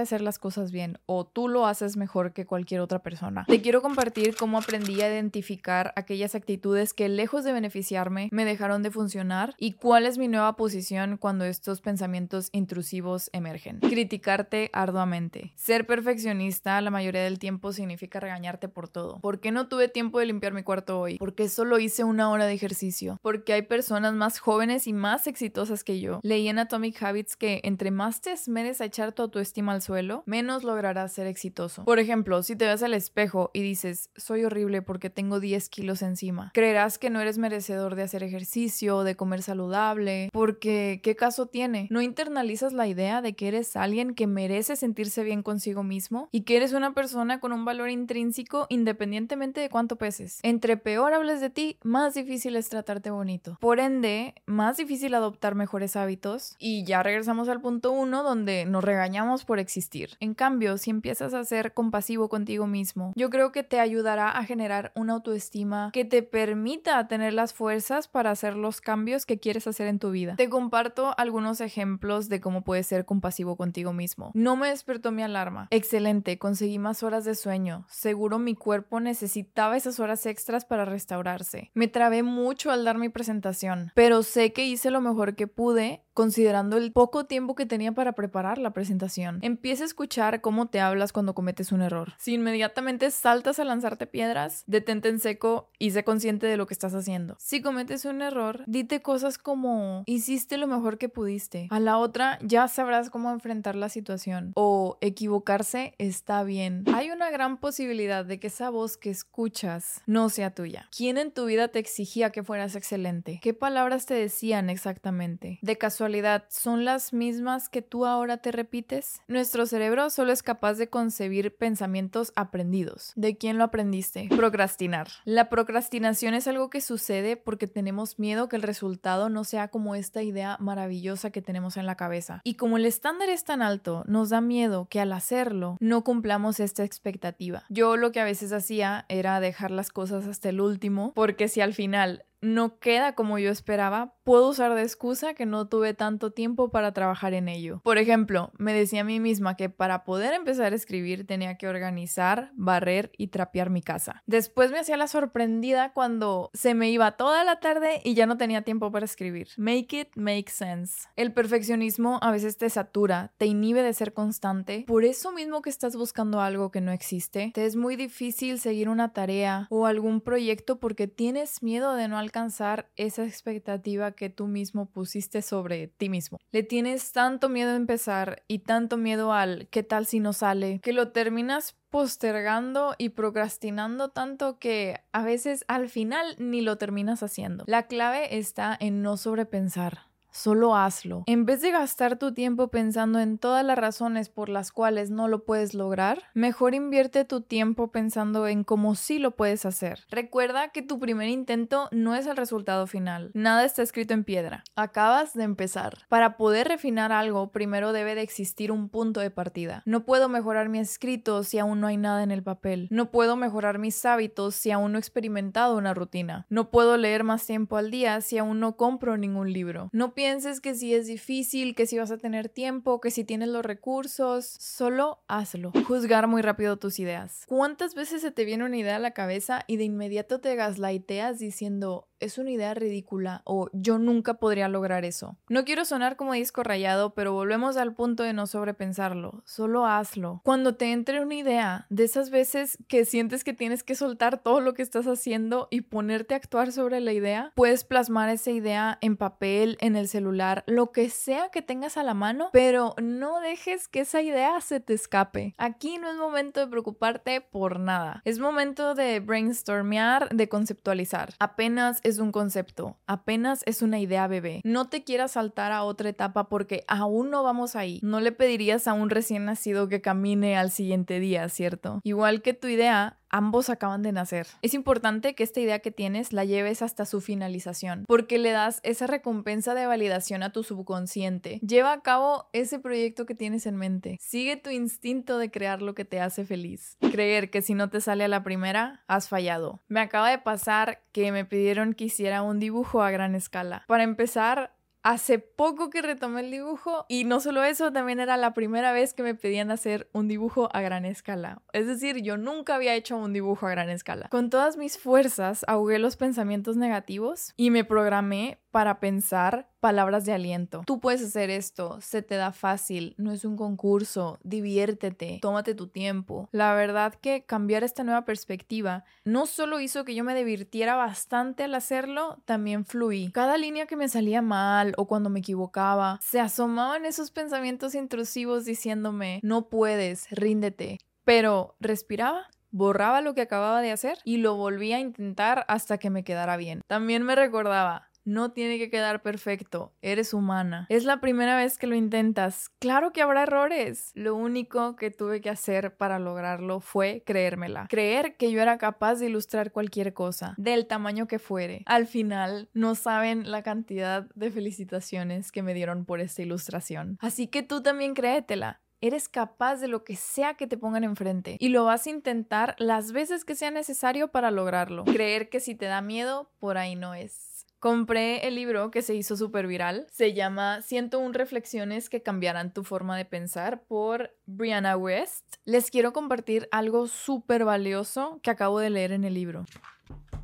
hacer 0.00 0.20
las 0.20 0.38
cosas 0.38 0.70
bien 0.70 0.98
o 1.06 1.26
tú 1.26 1.48
lo 1.48 1.66
haces 1.66 1.96
mejor 1.96 2.32
que 2.32 2.46
cualquier 2.46 2.80
otra 2.80 3.02
persona. 3.02 3.44
Te 3.46 3.60
quiero 3.60 3.82
compartir 3.82 4.36
cómo 4.36 4.58
aprendí 4.58 5.00
a 5.00 5.08
identificar 5.08 5.92
aquellas 5.96 6.34
actitudes 6.34 6.94
que 6.94 7.08
lejos 7.08 7.44
de 7.44 7.52
beneficiarme 7.52 8.28
me 8.32 8.44
dejaron 8.44 8.82
de 8.82 8.90
funcionar 8.90 9.54
y 9.58 9.72
cuál 9.72 10.06
es 10.06 10.18
mi 10.18 10.28
nueva 10.28 10.56
posición 10.56 11.16
cuando 11.16 11.44
estos 11.44 11.80
pensamientos 11.80 12.48
intrusivos 12.52 13.30
emergen. 13.32 13.80
Criticarte 13.80 14.70
arduamente. 14.72 15.52
Ser 15.56 15.86
perfeccionista 15.86 16.80
la 16.80 16.90
mayoría 16.90 17.22
del 17.22 17.38
tiempo 17.38 17.72
significa 17.72 18.20
regañarte 18.20 18.68
por 18.68 18.88
todo. 18.88 19.18
¿Por 19.20 19.40
qué 19.40 19.50
no 19.50 19.68
tuve 19.68 19.88
tiempo 19.88 20.18
de 20.18 20.26
limpiar 20.26 20.52
mi 20.52 20.62
cuarto 20.62 21.00
hoy? 21.00 21.18
¿Por 21.18 21.34
qué 21.34 21.48
solo 21.48 21.78
hice 21.78 22.04
una 22.04 22.30
hora 22.30 22.46
de 22.46 22.54
ejercicio? 22.54 23.18
Porque 23.22 23.52
hay 23.52 23.62
personas 23.74 24.14
más 24.14 24.38
jóvenes 24.38 24.86
y 24.86 24.92
más 24.92 25.26
exitosas 25.26 25.82
que 25.82 25.98
yo. 25.98 26.20
Leí 26.22 26.46
en 26.46 26.60
Atomic 26.60 27.02
Habits 27.02 27.34
que 27.34 27.60
entre 27.64 27.90
más 27.90 28.20
te 28.20 28.30
esmeres 28.30 28.80
a 28.80 28.84
echar 28.84 29.10
tu 29.10 29.22
autoestima 29.22 29.72
al 29.72 29.82
suelo, 29.82 30.22
menos 30.26 30.62
lograrás 30.62 31.12
ser 31.12 31.26
exitoso. 31.26 31.84
Por 31.84 31.98
ejemplo, 31.98 32.44
si 32.44 32.54
te 32.54 32.66
ves 32.66 32.84
al 32.84 32.94
espejo 32.94 33.50
y 33.52 33.62
dices, 33.62 34.10
soy 34.14 34.44
horrible 34.44 34.80
porque 34.80 35.10
tengo 35.10 35.40
10 35.40 35.68
kilos 35.70 36.02
encima, 36.02 36.52
creerás 36.54 36.98
que 36.98 37.10
no 37.10 37.20
eres 37.20 37.36
merecedor 37.36 37.96
de 37.96 38.04
hacer 38.04 38.22
ejercicio, 38.22 39.02
de 39.02 39.16
comer 39.16 39.42
saludable, 39.42 40.30
porque 40.32 41.00
¿qué 41.02 41.16
caso 41.16 41.46
tiene? 41.46 41.88
¿No 41.90 42.00
internalizas 42.00 42.72
la 42.72 42.86
idea 42.86 43.22
de 43.22 43.34
que 43.34 43.48
eres 43.48 43.74
alguien 43.74 44.14
que 44.14 44.28
merece 44.28 44.76
sentirse 44.76 45.24
bien 45.24 45.42
consigo 45.42 45.82
mismo 45.82 46.28
y 46.30 46.42
que 46.42 46.58
eres 46.58 46.74
una 46.74 46.94
persona 46.94 47.40
con 47.40 47.52
un 47.52 47.64
valor 47.64 47.90
intrínseco 47.90 48.68
independientemente 48.68 49.60
de 49.60 49.68
cuánto 49.68 49.96
peses? 49.96 50.38
Entre 50.44 50.76
peor 50.76 51.12
hables 51.12 51.40
de 51.40 51.50
ti, 51.50 51.76
más 51.82 52.14
difícil 52.14 52.54
es 52.54 52.68
tratarte 52.68 53.10
bonito. 53.10 53.58
Por 53.64 53.80
ende, 53.80 54.34
más 54.44 54.76
difícil 54.76 55.14
adoptar 55.14 55.54
mejores 55.54 55.96
hábitos 55.96 56.54
y 56.58 56.84
ya 56.84 57.02
regresamos 57.02 57.48
al 57.48 57.62
punto 57.62 57.92
uno 57.92 58.22
donde 58.22 58.66
nos 58.66 58.84
regañamos 58.84 59.46
por 59.46 59.58
existir. 59.58 60.18
En 60.20 60.34
cambio, 60.34 60.76
si 60.76 60.90
empiezas 60.90 61.32
a 61.32 61.42
ser 61.44 61.72
compasivo 61.72 62.28
contigo 62.28 62.66
mismo, 62.66 63.14
yo 63.16 63.30
creo 63.30 63.52
que 63.52 63.62
te 63.62 63.80
ayudará 63.80 64.28
a 64.28 64.44
generar 64.44 64.92
una 64.94 65.14
autoestima 65.14 65.88
que 65.94 66.04
te 66.04 66.22
permita 66.22 67.08
tener 67.08 67.32
las 67.32 67.54
fuerzas 67.54 68.06
para 68.06 68.32
hacer 68.32 68.54
los 68.54 68.82
cambios 68.82 69.24
que 69.24 69.40
quieres 69.40 69.66
hacer 69.66 69.86
en 69.86 69.98
tu 69.98 70.10
vida. 70.10 70.36
Te 70.36 70.50
comparto 70.50 71.14
algunos 71.16 71.62
ejemplos 71.62 72.28
de 72.28 72.42
cómo 72.42 72.64
puedes 72.64 72.86
ser 72.86 73.06
compasivo 73.06 73.56
contigo 73.56 73.94
mismo. 73.94 74.30
No 74.34 74.56
me 74.56 74.68
despertó 74.68 75.10
mi 75.10 75.22
alarma. 75.22 75.68
Excelente, 75.70 76.38
conseguí 76.38 76.78
más 76.78 77.02
horas 77.02 77.24
de 77.24 77.34
sueño. 77.34 77.86
Seguro 77.88 78.38
mi 78.38 78.56
cuerpo 78.56 79.00
necesitaba 79.00 79.78
esas 79.78 80.00
horas 80.00 80.26
extras 80.26 80.66
para 80.66 80.84
restaurarse. 80.84 81.70
Me 81.72 81.88
trabé 81.88 82.22
mucho 82.22 82.70
al 82.70 82.84
dar 82.84 82.98
mi 82.98 83.08
presentación, 83.08 83.53
pero 83.94 84.22
sé 84.22 84.52
que 84.52 84.66
hice 84.66 84.90
lo 84.90 85.00
mejor 85.00 85.36
que 85.36 85.46
pude 85.46 86.03
considerando 86.14 86.76
el 86.76 86.92
poco 86.92 87.26
tiempo 87.26 87.54
que 87.54 87.66
tenía 87.66 87.92
para 87.92 88.12
preparar 88.12 88.58
la 88.58 88.72
presentación. 88.72 89.40
Empieza 89.42 89.82
a 89.82 89.86
escuchar 89.86 90.40
cómo 90.40 90.66
te 90.66 90.80
hablas 90.80 91.12
cuando 91.12 91.34
cometes 91.34 91.72
un 91.72 91.82
error. 91.82 92.14
Si 92.18 92.34
inmediatamente 92.34 93.10
saltas 93.10 93.58
a 93.58 93.64
lanzarte 93.64 94.06
piedras, 94.06 94.62
detente 94.66 95.08
en 95.08 95.18
seco 95.18 95.68
y 95.78 95.90
sé 95.90 96.04
consciente 96.04 96.46
de 96.46 96.56
lo 96.56 96.66
que 96.66 96.74
estás 96.74 96.94
haciendo. 96.94 97.36
Si 97.38 97.60
cometes 97.60 98.04
un 98.04 98.22
error, 98.22 98.62
dite 98.66 99.02
cosas 99.02 99.38
como 99.38 100.04
hiciste 100.06 100.56
lo 100.56 100.68
mejor 100.68 100.98
que 100.98 101.08
pudiste. 101.08 101.66
A 101.70 101.80
la 101.80 101.98
otra 101.98 102.38
ya 102.42 102.68
sabrás 102.68 103.10
cómo 103.10 103.30
enfrentar 103.30 103.74
la 103.74 103.88
situación. 103.88 104.52
O 104.54 104.98
equivocarse 105.00 105.94
está 105.98 106.44
bien. 106.44 106.84
Hay 106.94 107.10
una 107.10 107.30
gran 107.30 107.58
posibilidad 107.58 108.24
de 108.24 108.38
que 108.38 108.46
esa 108.46 108.70
voz 108.70 108.96
que 108.96 109.10
escuchas 109.10 110.00
no 110.06 110.28
sea 110.28 110.54
tuya. 110.54 110.88
¿Quién 110.96 111.18
en 111.18 111.32
tu 111.32 111.46
vida 111.46 111.68
te 111.68 111.80
exigía 111.80 112.30
que 112.30 112.44
fueras 112.44 112.76
excelente? 112.76 113.40
¿Qué 113.42 113.52
palabras 113.52 114.06
te 114.06 114.14
decían 114.14 114.70
exactamente? 114.70 115.58
De 115.62 115.76
casualidad, 115.76 116.03
¿son 116.48 116.84
las 116.84 117.12
mismas 117.12 117.68
que 117.68 117.82
tú 117.82 118.06
ahora 118.06 118.38
te 118.38 118.52
repites? 118.52 119.20
Nuestro 119.28 119.66
cerebro 119.66 120.10
solo 120.10 120.32
es 120.32 120.42
capaz 120.42 120.74
de 120.74 120.88
concebir 120.88 121.56
pensamientos 121.56 122.32
aprendidos. 122.36 123.12
¿De 123.16 123.36
quién 123.36 123.58
lo 123.58 123.64
aprendiste? 123.64 124.28
Procrastinar. 124.36 125.08
La 125.24 125.48
procrastinación 125.48 126.34
es 126.34 126.46
algo 126.46 126.70
que 126.70 126.80
sucede 126.80 127.36
porque 127.36 127.66
tenemos 127.66 128.18
miedo 128.18 128.48
que 128.48 128.56
el 128.56 128.62
resultado 128.62 129.28
no 129.28 129.44
sea 129.44 129.68
como 129.68 129.94
esta 129.94 130.22
idea 130.22 130.56
maravillosa 130.60 131.30
que 131.30 131.42
tenemos 131.42 131.76
en 131.76 131.86
la 131.86 131.96
cabeza. 131.96 132.40
Y 132.44 132.54
como 132.54 132.76
el 132.76 132.86
estándar 132.86 133.28
es 133.28 133.44
tan 133.44 133.62
alto, 133.62 134.04
nos 134.06 134.30
da 134.30 134.40
miedo 134.40 134.86
que 134.90 135.00
al 135.00 135.12
hacerlo 135.12 135.76
no 135.80 136.04
cumplamos 136.04 136.60
esta 136.60 136.84
expectativa. 136.84 137.64
Yo 137.68 137.96
lo 137.96 138.12
que 138.12 138.20
a 138.20 138.24
veces 138.24 138.52
hacía 138.52 139.06
era 139.08 139.40
dejar 139.40 139.70
las 139.70 139.90
cosas 139.90 140.26
hasta 140.26 140.48
el 140.48 140.60
último, 140.60 141.12
porque 141.14 141.48
si 141.48 141.60
al 141.60 141.74
final 141.74 142.24
no 142.44 142.78
queda 142.78 143.14
como 143.14 143.38
yo 143.38 143.50
esperaba, 143.50 144.14
puedo 144.24 144.48
usar 144.48 144.74
de 144.74 144.82
excusa 144.82 145.34
que 145.34 145.46
no 145.46 145.68
tuve 145.68 145.94
tanto 145.94 146.32
tiempo 146.32 146.70
para 146.70 146.92
trabajar 146.92 147.34
en 147.34 147.48
ello. 147.48 147.80
Por 147.82 147.98
ejemplo, 147.98 148.52
me 148.58 148.72
decía 148.72 149.02
a 149.02 149.04
mí 149.04 149.20
misma 149.20 149.56
que 149.56 149.70
para 149.70 150.04
poder 150.04 150.34
empezar 150.34 150.72
a 150.72 150.76
escribir 150.76 151.26
tenía 151.26 151.56
que 151.56 151.68
organizar, 151.68 152.50
barrer 152.54 153.12
y 153.18 153.28
trapear 153.28 153.70
mi 153.70 153.82
casa. 153.82 154.22
Después 154.26 154.70
me 154.70 154.78
hacía 154.78 154.96
la 154.96 155.08
sorprendida 155.08 155.92
cuando 155.92 156.50
se 156.54 156.74
me 156.74 156.90
iba 156.90 157.12
toda 157.12 157.44
la 157.44 157.60
tarde 157.60 158.00
y 158.04 158.14
ya 158.14 158.26
no 158.26 158.36
tenía 158.36 158.62
tiempo 158.62 158.90
para 158.90 159.04
escribir. 159.04 159.48
Make 159.56 160.00
it 160.00 160.08
make 160.14 160.50
sense. 160.50 161.08
El 161.16 161.32
perfeccionismo 161.32 162.18
a 162.22 162.30
veces 162.30 162.56
te 162.56 162.70
satura, 162.70 163.32
te 163.36 163.46
inhibe 163.46 163.82
de 163.82 163.92
ser 163.92 164.12
constante. 164.12 164.84
Por 164.86 165.04
eso 165.04 165.32
mismo 165.32 165.62
que 165.62 165.70
estás 165.70 165.96
buscando 165.96 166.40
algo 166.40 166.70
que 166.70 166.80
no 166.80 166.92
existe, 166.92 167.50
te 167.54 167.66
es 167.66 167.76
muy 167.76 167.96
difícil 167.96 168.58
seguir 168.58 168.88
una 168.88 169.12
tarea 169.12 169.66
o 169.70 169.86
algún 169.86 170.20
proyecto 170.20 170.78
porque 170.78 171.08
tienes 171.08 171.62
miedo 171.62 171.94
de 171.94 172.08
no 172.08 172.18
alcanzar 172.34 172.90
esa 172.96 173.24
expectativa 173.24 174.10
que 174.12 174.28
tú 174.28 174.48
mismo 174.48 174.86
pusiste 174.86 175.40
sobre 175.40 175.86
ti 175.86 176.08
mismo. 176.08 176.38
Le 176.50 176.64
tienes 176.64 177.12
tanto 177.12 177.48
miedo 177.48 177.70
a 177.70 177.76
empezar 177.76 178.42
y 178.48 178.60
tanto 178.60 178.96
miedo 178.96 179.32
al 179.32 179.68
qué 179.68 179.84
tal 179.84 180.04
si 180.06 180.18
no 180.18 180.32
sale, 180.32 180.80
que 180.80 180.92
lo 180.92 181.12
terminas 181.12 181.76
postergando 181.90 182.96
y 182.98 183.10
procrastinando 183.10 184.08
tanto 184.08 184.58
que 184.58 185.00
a 185.12 185.22
veces 185.22 185.64
al 185.68 185.88
final 185.88 186.34
ni 186.38 186.60
lo 186.60 186.76
terminas 186.76 187.22
haciendo. 187.22 187.62
La 187.68 187.86
clave 187.86 188.36
está 188.36 188.76
en 188.80 189.00
no 189.00 189.16
sobrepensar 189.16 190.13
solo 190.34 190.76
hazlo. 190.76 191.22
En 191.26 191.46
vez 191.46 191.62
de 191.62 191.70
gastar 191.70 192.18
tu 192.18 192.34
tiempo 192.34 192.68
pensando 192.68 193.20
en 193.20 193.38
todas 193.38 193.64
las 193.64 193.78
razones 193.78 194.28
por 194.28 194.48
las 194.48 194.72
cuales 194.72 195.10
no 195.10 195.28
lo 195.28 195.44
puedes 195.44 195.74
lograr, 195.74 196.24
mejor 196.34 196.74
invierte 196.74 197.24
tu 197.24 197.40
tiempo 197.40 197.88
pensando 197.90 198.46
en 198.46 198.64
cómo 198.64 198.94
sí 198.94 199.18
lo 199.18 199.30
puedes 199.30 199.64
hacer. 199.64 200.00
Recuerda 200.10 200.68
que 200.68 200.82
tu 200.82 200.98
primer 200.98 201.28
intento 201.28 201.88
no 201.92 202.14
es 202.14 202.26
el 202.26 202.36
resultado 202.36 202.86
final. 202.86 203.30
Nada 203.34 203.64
está 203.64 203.82
escrito 203.82 204.12
en 204.14 204.24
piedra. 204.24 204.64
Acabas 204.76 205.34
de 205.34 205.44
empezar. 205.44 205.98
Para 206.08 206.36
poder 206.36 206.68
refinar 206.68 207.12
algo, 207.12 207.50
primero 207.52 207.92
debe 207.92 208.14
de 208.14 208.22
existir 208.22 208.72
un 208.72 208.88
punto 208.88 209.20
de 209.20 209.30
partida. 209.30 209.82
No 209.86 210.04
puedo 210.04 210.28
mejorar 210.28 210.68
mi 210.68 210.80
escrito 210.80 211.44
si 211.44 211.58
aún 211.58 211.80
no 211.80 211.86
hay 211.86 211.96
nada 211.96 212.22
en 212.22 212.30
el 212.30 212.42
papel. 212.42 212.88
No 212.90 213.10
puedo 213.10 213.36
mejorar 213.36 213.78
mis 213.78 214.04
hábitos 214.04 214.54
si 214.54 214.70
aún 214.70 214.92
no 214.92 214.98
he 214.98 215.00
experimentado 215.00 215.76
una 215.76 215.94
rutina. 215.94 216.46
No 216.48 216.70
puedo 216.70 216.96
leer 216.96 217.24
más 217.24 217.46
tiempo 217.46 217.76
al 217.76 217.90
día 217.90 218.20
si 218.20 218.38
aún 218.38 218.60
no 218.60 218.76
compro 218.76 219.16
ningún 219.16 219.52
libro. 219.52 219.88
No 219.92 220.14
pienses 220.24 220.62
que 220.62 220.74
si 220.74 220.94
es 220.94 221.06
difícil, 221.06 221.74
que 221.74 221.86
si 221.86 221.98
vas 221.98 222.10
a 222.10 222.16
tener 222.16 222.48
tiempo, 222.48 222.98
que 222.98 223.10
si 223.10 223.24
tienes 223.24 223.50
los 223.50 223.62
recursos, 223.62 224.46
solo 224.58 225.22
hazlo. 225.28 225.70
Juzgar 225.86 226.28
muy 226.28 226.40
rápido 226.40 226.78
tus 226.78 226.98
ideas. 226.98 227.44
¿Cuántas 227.46 227.94
veces 227.94 228.22
se 228.22 228.30
te 228.30 228.46
viene 228.46 228.64
una 228.64 228.78
idea 228.78 228.96
a 228.96 229.00
la 229.00 229.10
cabeza 229.10 229.64
y 229.66 229.76
de 229.76 229.84
inmediato 229.84 230.40
te 230.40 230.54
gaslighteas 230.54 231.38
diciendo, 231.38 232.08
es 232.24 232.38
una 232.38 232.50
idea 232.50 232.74
ridícula 232.74 233.42
o 233.44 233.68
yo 233.72 233.98
nunca 233.98 234.34
podría 234.34 234.68
lograr 234.68 235.04
eso. 235.04 235.36
No 235.48 235.64
quiero 235.64 235.84
sonar 235.84 236.16
como 236.16 236.32
disco 236.32 236.62
rayado, 236.62 237.14
pero 237.14 237.32
volvemos 237.32 237.76
al 237.76 237.94
punto 237.94 238.22
de 238.22 238.32
no 238.32 238.46
sobrepensarlo, 238.46 239.42
solo 239.44 239.86
hazlo. 239.86 240.40
Cuando 240.44 240.74
te 240.74 240.92
entre 240.92 241.20
una 241.20 241.34
idea, 241.34 241.86
de 241.90 242.04
esas 242.04 242.30
veces 242.30 242.78
que 242.88 243.04
sientes 243.04 243.44
que 243.44 243.52
tienes 243.52 243.82
que 243.82 243.94
soltar 243.94 244.42
todo 244.42 244.60
lo 244.60 244.74
que 244.74 244.82
estás 244.82 245.06
haciendo 245.06 245.68
y 245.70 245.82
ponerte 245.82 246.34
a 246.34 246.38
actuar 246.38 246.72
sobre 246.72 247.00
la 247.00 247.12
idea, 247.12 247.52
puedes 247.54 247.84
plasmar 247.84 248.30
esa 248.30 248.50
idea 248.50 248.98
en 249.00 249.16
papel, 249.16 249.76
en 249.80 249.96
el 249.96 250.08
celular, 250.08 250.64
lo 250.66 250.92
que 250.92 251.10
sea 251.10 251.50
que 251.50 251.62
tengas 251.62 251.96
a 251.96 252.02
la 252.02 252.14
mano, 252.14 252.50
pero 252.52 252.94
no 253.02 253.40
dejes 253.40 253.88
que 253.88 254.00
esa 254.00 254.22
idea 254.22 254.60
se 254.60 254.80
te 254.80 254.94
escape. 254.94 255.54
Aquí 255.58 255.98
no 255.98 256.10
es 256.10 256.16
momento 256.16 256.60
de 256.60 256.66
preocuparte 256.66 257.40
por 257.40 257.78
nada. 257.78 258.22
Es 258.24 258.38
momento 258.38 258.94
de 258.94 259.20
brainstormear, 259.20 260.28
de 260.34 260.48
conceptualizar. 260.48 261.34
Apenas 261.38 262.00
un 262.18 262.32
concepto, 262.32 262.98
apenas 263.06 263.62
es 263.66 263.82
una 263.82 263.98
idea 263.98 264.26
bebé. 264.26 264.60
No 264.64 264.88
te 264.88 265.04
quieras 265.04 265.32
saltar 265.32 265.72
a 265.72 265.82
otra 265.82 266.08
etapa 266.08 266.48
porque 266.48 266.84
aún 266.88 267.30
no 267.30 267.42
vamos 267.42 267.76
ahí. 267.76 268.00
No 268.02 268.20
le 268.20 268.32
pedirías 268.32 268.86
a 268.88 268.92
un 268.92 269.10
recién 269.10 269.44
nacido 269.44 269.88
que 269.88 270.00
camine 270.00 270.56
al 270.56 270.70
siguiente 270.70 271.20
día, 271.20 271.48
¿cierto? 271.48 272.00
Igual 272.02 272.42
que 272.42 272.54
tu 272.54 272.68
idea, 272.68 273.18
ambos 273.30 273.70
acaban 273.70 274.02
de 274.02 274.12
nacer. 274.12 274.46
Es 274.62 274.74
importante 274.74 275.34
que 275.34 275.42
esta 275.42 275.60
idea 275.60 275.78
que 275.80 275.90
tienes 275.90 276.32
la 276.32 276.44
lleves 276.44 276.82
hasta 276.82 277.06
su 277.06 277.20
finalización, 277.20 278.04
porque 278.06 278.38
le 278.38 278.50
das 278.50 278.80
esa 278.82 279.06
recompensa 279.06 279.74
de 279.74 279.86
validación 279.86 280.42
a 280.42 280.52
tu 280.52 280.62
subconsciente. 280.62 281.60
Lleva 281.66 281.92
a 281.92 282.02
cabo 282.02 282.48
ese 282.52 282.78
proyecto 282.78 283.26
que 283.26 283.34
tienes 283.34 283.66
en 283.66 283.76
mente. 283.76 284.16
Sigue 284.20 284.56
tu 284.56 284.70
instinto 284.70 285.38
de 285.38 285.50
crear 285.50 285.82
lo 285.82 285.94
que 285.94 286.04
te 286.04 286.20
hace 286.20 286.44
feliz. 286.44 286.96
Creer 287.12 287.50
que 287.50 287.62
si 287.62 287.74
no 287.74 287.90
te 287.90 288.00
sale 288.00 288.24
a 288.24 288.28
la 288.28 288.42
primera, 288.42 289.04
has 289.08 289.28
fallado. 289.28 289.82
Me 289.88 290.00
acaba 290.00 290.30
de 290.30 290.38
pasar 290.38 291.02
que 291.12 291.32
me 291.32 291.44
pidieron 291.44 291.94
que 291.94 292.04
hiciera 292.04 292.42
un 292.42 292.58
dibujo 292.58 293.02
a 293.02 293.10
gran 293.10 293.34
escala. 293.34 293.84
Para 293.88 294.04
empezar, 294.04 294.74
Hace 295.04 295.38
poco 295.38 295.90
que 295.90 296.00
retomé 296.00 296.40
el 296.40 296.50
dibujo 296.50 297.04
y 297.10 297.24
no 297.24 297.38
solo 297.38 297.62
eso, 297.62 297.92
también 297.92 298.20
era 298.20 298.38
la 298.38 298.54
primera 298.54 298.90
vez 298.92 299.12
que 299.12 299.22
me 299.22 299.34
pedían 299.34 299.70
hacer 299.70 300.08
un 300.14 300.28
dibujo 300.28 300.70
a 300.72 300.80
gran 300.80 301.04
escala. 301.04 301.60
Es 301.74 301.86
decir, 301.86 302.22
yo 302.22 302.38
nunca 302.38 302.74
había 302.74 302.94
hecho 302.94 303.18
un 303.18 303.34
dibujo 303.34 303.66
a 303.66 303.70
gran 303.70 303.90
escala. 303.90 304.30
Con 304.30 304.48
todas 304.48 304.78
mis 304.78 304.96
fuerzas 304.96 305.62
ahogué 305.68 305.98
los 305.98 306.16
pensamientos 306.16 306.78
negativos 306.78 307.52
y 307.58 307.68
me 307.68 307.84
programé 307.84 308.62
para 308.70 308.98
pensar 308.98 309.68
palabras 309.84 310.24
de 310.24 310.32
aliento. 310.32 310.80
Tú 310.86 310.98
puedes 310.98 311.20
hacer 311.20 311.50
esto, 311.50 311.98
se 312.00 312.22
te 312.22 312.36
da 312.36 312.52
fácil, 312.52 313.14
no 313.18 313.32
es 313.32 313.44
un 313.44 313.54
concurso, 313.54 314.38
diviértete, 314.42 315.40
tómate 315.42 315.74
tu 315.74 315.88
tiempo. 315.88 316.48
La 316.52 316.72
verdad 316.72 317.12
que 317.12 317.44
cambiar 317.44 317.84
esta 317.84 318.02
nueva 318.02 318.24
perspectiva 318.24 319.04
no 319.26 319.44
solo 319.44 319.80
hizo 319.80 320.06
que 320.06 320.14
yo 320.14 320.24
me 320.24 320.34
divirtiera 320.34 320.96
bastante 320.96 321.64
al 321.64 321.74
hacerlo, 321.74 322.42
también 322.46 322.86
fluí. 322.86 323.30
Cada 323.32 323.58
línea 323.58 323.84
que 323.84 323.98
me 323.98 324.08
salía 324.08 324.40
mal 324.40 324.94
o 324.96 325.06
cuando 325.06 325.28
me 325.28 325.40
equivocaba, 325.40 326.18
se 326.22 326.40
asomaban 326.40 327.04
esos 327.04 327.30
pensamientos 327.30 327.94
intrusivos 327.94 328.64
diciéndome, 328.64 329.38
no 329.42 329.68
puedes, 329.68 330.30
ríndete. 330.30 330.96
Pero 331.26 331.76
respiraba 331.78 332.46
borraba 332.74 333.20
lo 333.20 333.34
que 333.34 333.42
acababa 333.42 333.80
de 333.82 333.92
hacer 333.92 334.18
y 334.24 334.38
lo 334.38 334.56
volvía 334.56 334.96
a 334.96 335.00
intentar 335.00 335.64
hasta 335.68 335.98
que 335.98 336.10
me 336.10 336.24
quedara 336.24 336.56
bien. 336.56 336.80
También 336.88 337.22
me 337.22 337.36
recordaba, 337.36 338.10
no 338.24 338.52
tiene 338.52 338.78
que 338.78 338.90
quedar 338.90 339.22
perfecto, 339.22 339.92
eres 340.02 340.34
humana. 340.34 340.86
Es 340.88 341.04
la 341.04 341.20
primera 341.20 341.56
vez 341.56 341.78
que 341.78 341.86
lo 341.86 341.94
intentas. 341.94 342.70
Claro 342.78 343.12
que 343.12 343.22
habrá 343.22 343.44
errores. 343.44 344.10
Lo 344.14 344.34
único 344.34 344.96
que 344.96 345.10
tuve 345.10 345.40
que 345.40 345.50
hacer 345.50 345.96
para 345.96 346.18
lograrlo 346.18 346.80
fue 346.80 347.22
creérmela. 347.26 347.86
Creer 347.88 348.36
que 348.36 348.50
yo 348.50 348.60
era 348.60 348.78
capaz 348.78 349.16
de 349.16 349.26
ilustrar 349.26 349.72
cualquier 349.72 350.14
cosa, 350.14 350.54
del 350.56 350.86
tamaño 350.86 351.26
que 351.26 351.38
fuere. 351.38 351.82
Al 351.86 352.06
final, 352.06 352.68
no 352.72 352.94
saben 352.94 353.50
la 353.50 353.62
cantidad 353.62 354.26
de 354.34 354.50
felicitaciones 354.50 355.52
que 355.52 355.62
me 355.62 355.74
dieron 355.74 356.04
por 356.04 356.20
esta 356.20 356.42
ilustración. 356.42 357.18
Así 357.20 357.46
que 357.46 357.62
tú 357.62 357.82
también 357.82 358.14
créetela. 358.14 358.80
Eres 359.00 359.28
capaz 359.28 359.80
de 359.80 359.88
lo 359.88 360.02
que 360.02 360.16
sea 360.16 360.54
que 360.54 360.66
te 360.66 360.78
pongan 360.78 361.04
enfrente 361.04 361.56
y 361.60 361.68
lo 361.68 361.84
vas 361.84 362.06
a 362.06 362.10
intentar 362.10 362.74
las 362.78 363.12
veces 363.12 363.44
que 363.44 363.54
sea 363.54 363.70
necesario 363.70 364.28
para 364.28 364.50
lograrlo. 364.50 365.04
Creer 365.04 365.50
que 365.50 365.60
si 365.60 365.74
te 365.74 365.84
da 365.84 366.00
miedo, 366.00 366.50
por 366.58 366.78
ahí 366.78 366.96
no 366.96 367.12
es. 367.12 367.53
Compré 367.84 368.48
el 368.48 368.54
libro 368.54 368.90
que 368.90 369.02
se 369.02 369.14
hizo 369.14 369.36
súper 369.36 369.66
viral. 369.66 370.06
Se 370.10 370.32
llama 370.32 370.80
101 370.80 371.34
reflexiones 371.34 372.08
que 372.08 372.22
cambiarán 372.22 372.72
tu 372.72 372.82
forma 372.82 373.14
de 373.14 373.26
pensar 373.26 373.82
por 373.82 374.34
Brianna 374.46 374.96
West. 374.96 375.56
Les 375.66 375.90
quiero 375.90 376.14
compartir 376.14 376.66
algo 376.72 377.08
súper 377.08 377.66
valioso 377.66 378.40
que 378.42 378.48
acabo 378.48 378.78
de 378.78 378.88
leer 378.88 379.12
en 379.12 379.24
el 379.24 379.34
libro. 379.34 379.66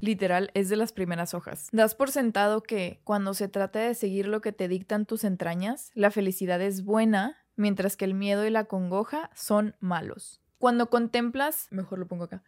Literal, 0.03 0.51
es 0.53 0.69
de 0.69 0.77
las 0.77 0.93
primeras 0.93 1.33
hojas. 1.33 1.69
Das 1.73 1.95
por 1.95 2.11
sentado 2.11 2.63
que, 2.63 3.01
cuando 3.05 3.33
se 3.33 3.49
trata 3.49 3.79
de 3.79 3.95
seguir 3.95 4.29
lo 4.29 4.43
que 4.43 4.53
te 4.53 4.69
dictan 4.69 5.07
tus 5.07 5.25
entrañas, 5.25 5.93
la 5.95 6.11
felicidad 6.11 6.61
es 6.61 6.85
buena, 6.85 7.39
mientras 7.57 7.97
que 7.97 8.05
el 8.05 8.13
miedo 8.13 8.45
y 8.45 8.51
la 8.51 8.67
congoja 8.67 9.31
son 9.35 9.75
malos. 9.81 10.43
Cuando 10.59 10.91
contemplas, 10.91 11.69
mejor 11.71 12.01
lo 12.01 12.07
pongo 12.07 12.25
acá, 12.25 12.43